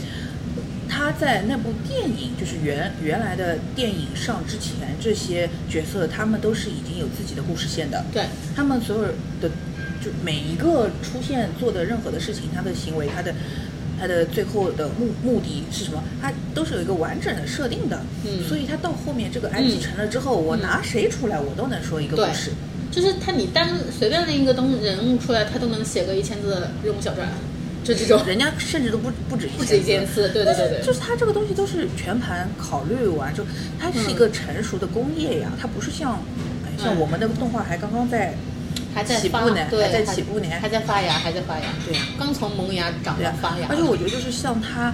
[0.87, 8.23] 他在那部电影就是原原来的电影上之前，这些角色他们都是已经有自己的故事线的，对
[8.55, 9.03] 他们所有
[9.41, 9.49] 的
[10.01, 13.35] 就每一个出现做的任何的事情，他的行为，他的
[13.99, 17.99] 他的最后的目目的是什么，他都是有一个完整的设定的。
[18.25, 22.51] 嗯所以他到后面这个 IP 成了之后，我嗯拿谁出来，我都能说一个故事。
[22.91, 27.27] 就是他你单随便拎一个东人物出来，他都能写个一千字的人物小传，
[27.83, 28.25] 就这种。
[28.25, 33.47] 人家甚至都不不止一不止一件次对对对对就是他这个东西都是全盘考虑完之后，
[33.79, 36.13] 它是一个成熟的工业呀，它不是像
[36.65, 38.33] 哎像嗯我们的动画还刚刚在
[38.99, 41.65] 还在起步呢，对，还在起步呢，还在发芽，还在发芽。
[41.85, 43.67] 对刚从萌芽长到发芽。
[43.69, 44.93] 而且我觉得就是像他，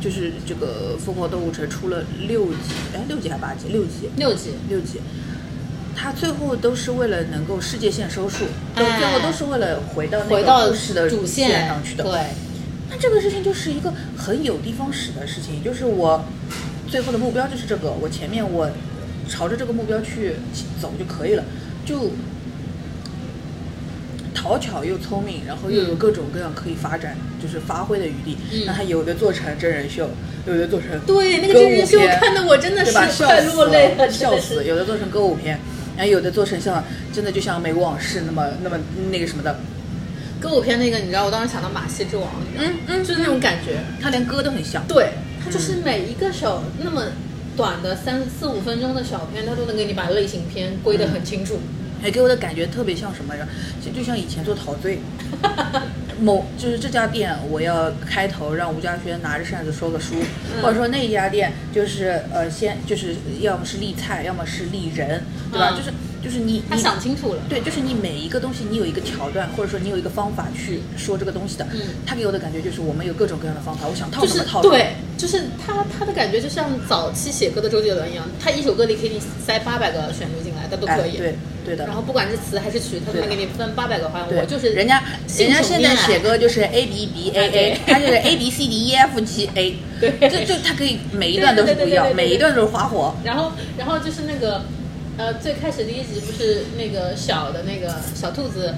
[0.00, 3.68] 就是这个《疯狂动物城》出了六集，哎，六集还八集？
[3.68, 5.00] 六集，六集，六集。
[5.94, 12.04] 他最后都是为了能够世界线收束，都哎最后都是为了回到那回到个故事的主线上去的。
[12.04, 12.28] 对，
[12.88, 16.24] 那这个事情就是一个很有地方使的事情，就是我
[16.88, 18.70] 最后的目标就是这个，我前面我
[19.28, 20.36] 朝着这个目标去
[20.80, 21.44] 走就可以了，
[21.84, 22.10] 就
[24.42, 28.36] 讨巧又聪明，然后又有嗯各种各样可以发展，就是发挥的余地。
[28.52, 30.10] 嗯那他有的做成真人秀，
[30.46, 32.90] 有的做成对那个真人秀看的我真的是？
[32.90, 34.64] 笑快死落泪了笑死！
[34.64, 35.60] 有的做成歌舞片，
[35.96, 36.82] 然后有的做成像
[37.12, 38.76] 真的就像《美国往事》那么那么
[39.12, 39.56] 那个什么的，
[40.40, 43.78] 歌舞片那个，你知道，我当时想到《马戏之王》，你知道嗯嗯就是那种感觉。
[44.00, 44.84] 他连歌都很像。
[44.88, 45.10] 对，
[45.44, 47.04] 他就是每一个小那么
[47.56, 51.60] 短的三四五分钟的小片，他都能给你把类型片归得很清楚。
[52.02, 53.46] 哎，给我的感觉特别像什么呀？
[53.84, 54.98] 就就像以前做陶醉，
[56.20, 60.14] 某就是这家店，我要开头让吴嘉轩拿着扇子说个书，
[60.56, 65.22] 嗯或者说那一家店就是呃先就是要么是立菜，要么是立人，
[65.52, 65.70] 对吧？
[65.72, 65.92] 嗯就是
[66.22, 67.40] 就是你他你想清楚了。
[67.48, 71.66] 对，就是你每一个东西，你有一个桥段，或者说你有一个方法去说这个东西的。
[71.72, 74.74] 嗯他给我的感觉就是我们有各种各样的方法，我想套就是什么套什么。
[74.74, 81.16] 对，就是他他的感觉就像早期写歌的周杰伦一样，他一首歌里可以塞八百个旋律进来，他都哎可以。
[81.16, 81.86] 对对的。
[81.86, 85.02] 然后不管是词还是曲，他都能给你分八百个花我就是人家
[85.38, 93.14] 人家现在写歌就是 A B B A 哎 A，对他就是 A B C D E F G A， 对就就他可以每一段都是不一样，每一段都是花火。
[93.24, 94.62] 然后，然后就是那个，
[95.18, 98.74] 呃，最开始第一集不是那个小的那个小兔子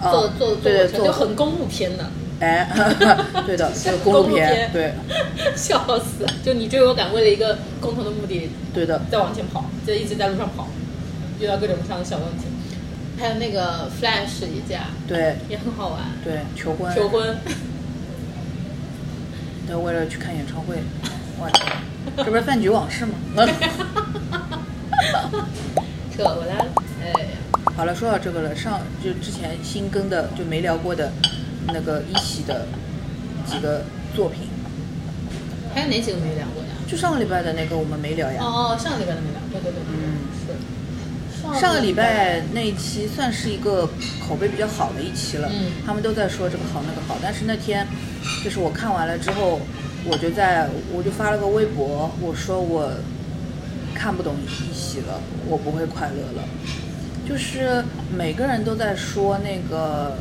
[0.00, 2.10] 哦坐坐坐坐就很公路片的，
[2.40, 2.68] 哎，
[3.46, 4.92] 对的，这个 公路片，对
[5.56, 6.26] 笑死！
[6.44, 10.68] 就你追我赶，为了一个共同的目的，对的，在往前跑，就一直在路上跑，
[11.40, 12.44] 遇到各种各样的小问题。
[13.18, 17.36] 还有那个 Flash 一家对也很好玩，对，求婚，求婚，
[19.66, 20.76] 对，为了去看演唱会，
[21.40, 21.66] 我天，
[22.18, 23.12] 这不是饭局往事吗？
[26.18, 26.66] 扯回来了，
[27.00, 27.12] 哎，
[27.76, 31.12] 好了，说到这个了，上就之前新更的就没聊过的
[31.68, 32.66] 那个一喜的
[33.46, 33.84] 几个
[34.16, 34.48] 作品，
[35.72, 36.70] 还有哪几个没聊过呀？
[36.90, 38.40] 就上个礼拜的那个我们没聊呀。
[38.42, 41.60] 哦哦，上个礼拜的没聊，对对对，嗯是。
[41.60, 43.88] 上个礼拜那一期算是一个
[44.26, 47.86] 口碑比较好的一期了，嗯他们都在说这个好那个好，但是那天
[48.42, 49.60] 就是我看完了之后，
[50.04, 52.90] 我就在我就发了个微博，我说我
[53.98, 56.48] 看不懂一席了，我不会快乐了，
[57.28, 57.84] 就是
[58.16, 60.16] 每个人都在说那个，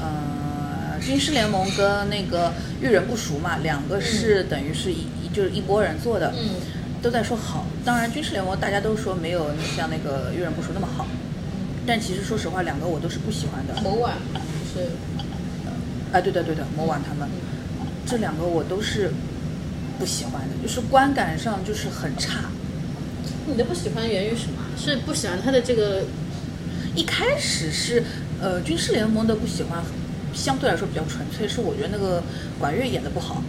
[0.00, 6.56] 呃，军师联盟跟那个遇人不熟嘛，两个是等于是一一就是一拨人做的，嗯，
[7.02, 7.66] 都在说好。
[7.84, 11.06] 当然，军师联盟大家都说没有像那个遇人不熟那么好，
[11.86, 13.80] 但其实说实话，两个我都是不喜欢的。
[13.82, 14.14] 某晚
[14.72, 14.88] 是
[16.12, 17.28] 啊，对的对的，某晚他们
[18.06, 19.12] 这两个我都是
[19.98, 22.40] 不喜欢的，就是观感上就是很差。
[23.48, 24.62] 你的不喜欢源于什么？
[24.78, 26.02] 是不喜欢他的这个
[26.94, 28.04] 一开始是
[28.40, 29.82] 呃军事联盟的不喜欢，
[30.34, 32.22] 相对来说比较纯粹，是我觉得那个
[32.58, 33.42] 管乐演的不好。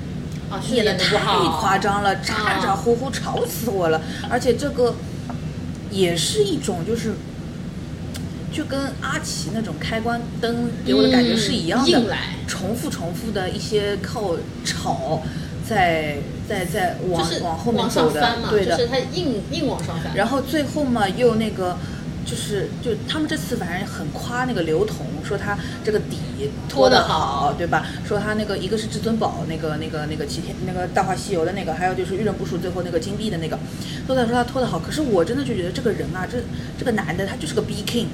[0.71, 1.15] 演的太
[1.59, 4.01] 夸张了，咋咋呼呼，吵死我了！
[4.27, 4.95] 而且这个
[5.91, 7.13] 也是一种，就是
[8.51, 14.35] 就跟阿奇那种开关灯给我的感觉是一样的，嗯重复重复的一些靠
[14.65, 15.21] 吵
[15.63, 16.17] 在
[16.49, 18.75] 在在往、就是往后面走的，上翻嘛，对的。
[18.75, 20.15] 就是他硬硬往上翻。
[20.15, 21.77] 然后最后嘛，又那个，
[22.25, 26.17] 就是就他们这次反正很夸那个刘同，说他这个底
[26.67, 27.85] 拖得好，对吧？
[28.07, 33.59] 说他那个一个是至尊宝那个那个那个齐天那个大话西游的那个，还有就是遇人不淑最后那个金币的那个，
[34.07, 34.79] 都在说他拖得好。
[34.79, 36.39] 可是我真的就觉得这个人啊，这
[36.77, 38.07] 这个男的他就是个 B king。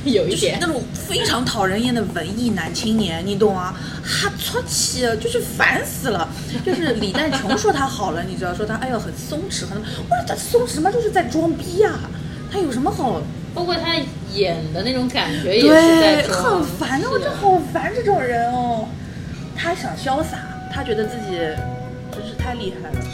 [0.04, 3.74] 就是有一点那种非常讨人厌的文艺男青年，你懂啊？
[4.02, 6.28] 哈出气，就是烦死了。
[6.64, 10.90] 就是李诞穷说他好了，你知道，说他哎呦很松弛，很，我说他松弛吗？
[10.90, 11.98] 就是在装逼呀、
[12.50, 13.22] 他有什么好？
[13.52, 13.96] 包括他
[14.32, 18.86] 演的那种感觉也是在很烦的，我是真好烦这种人哦。
[19.56, 20.38] 他想潇洒，
[20.72, 21.36] 他觉得自己
[22.12, 23.04] 真是太厉害了。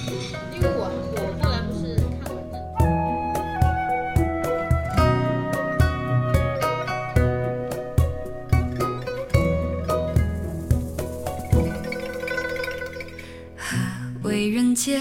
[14.77, 15.01] 间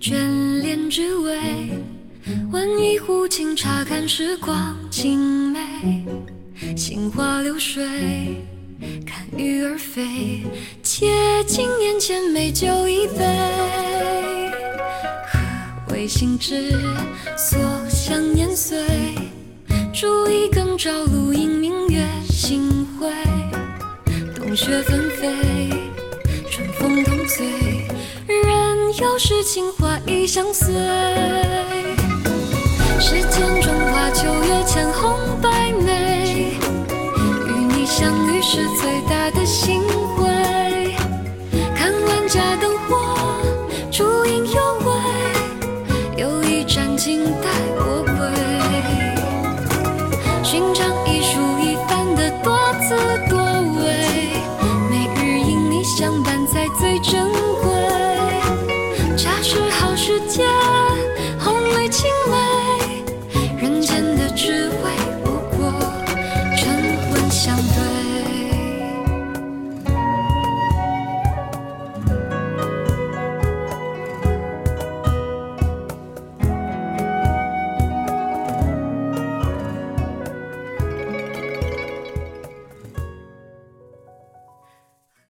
[0.00, 0.14] 眷
[0.62, 1.36] 恋之味，
[2.52, 5.18] 温一壶清茶，看时光静
[5.50, 5.58] 美。
[6.76, 7.84] 心花流水，
[9.04, 10.44] 看鱼儿飞，
[10.80, 11.08] 且
[11.44, 13.18] 尽眼前美酒一杯。
[15.26, 16.70] 何为心之
[17.36, 18.78] 所向年岁？
[19.92, 23.10] 煮一羹朝露映明月星辉。
[24.36, 25.34] 冬雪纷飞，
[26.48, 27.44] 春风同醉，
[29.00, 30.72] 又是情花已相随，
[33.00, 36.56] 世间中华秋月千红百媚，
[37.48, 39.82] 与你相遇是最大的幸
[40.16, 40.94] 会，
[41.74, 43.16] 看万家灯火，
[43.90, 44.83] 烛影拥。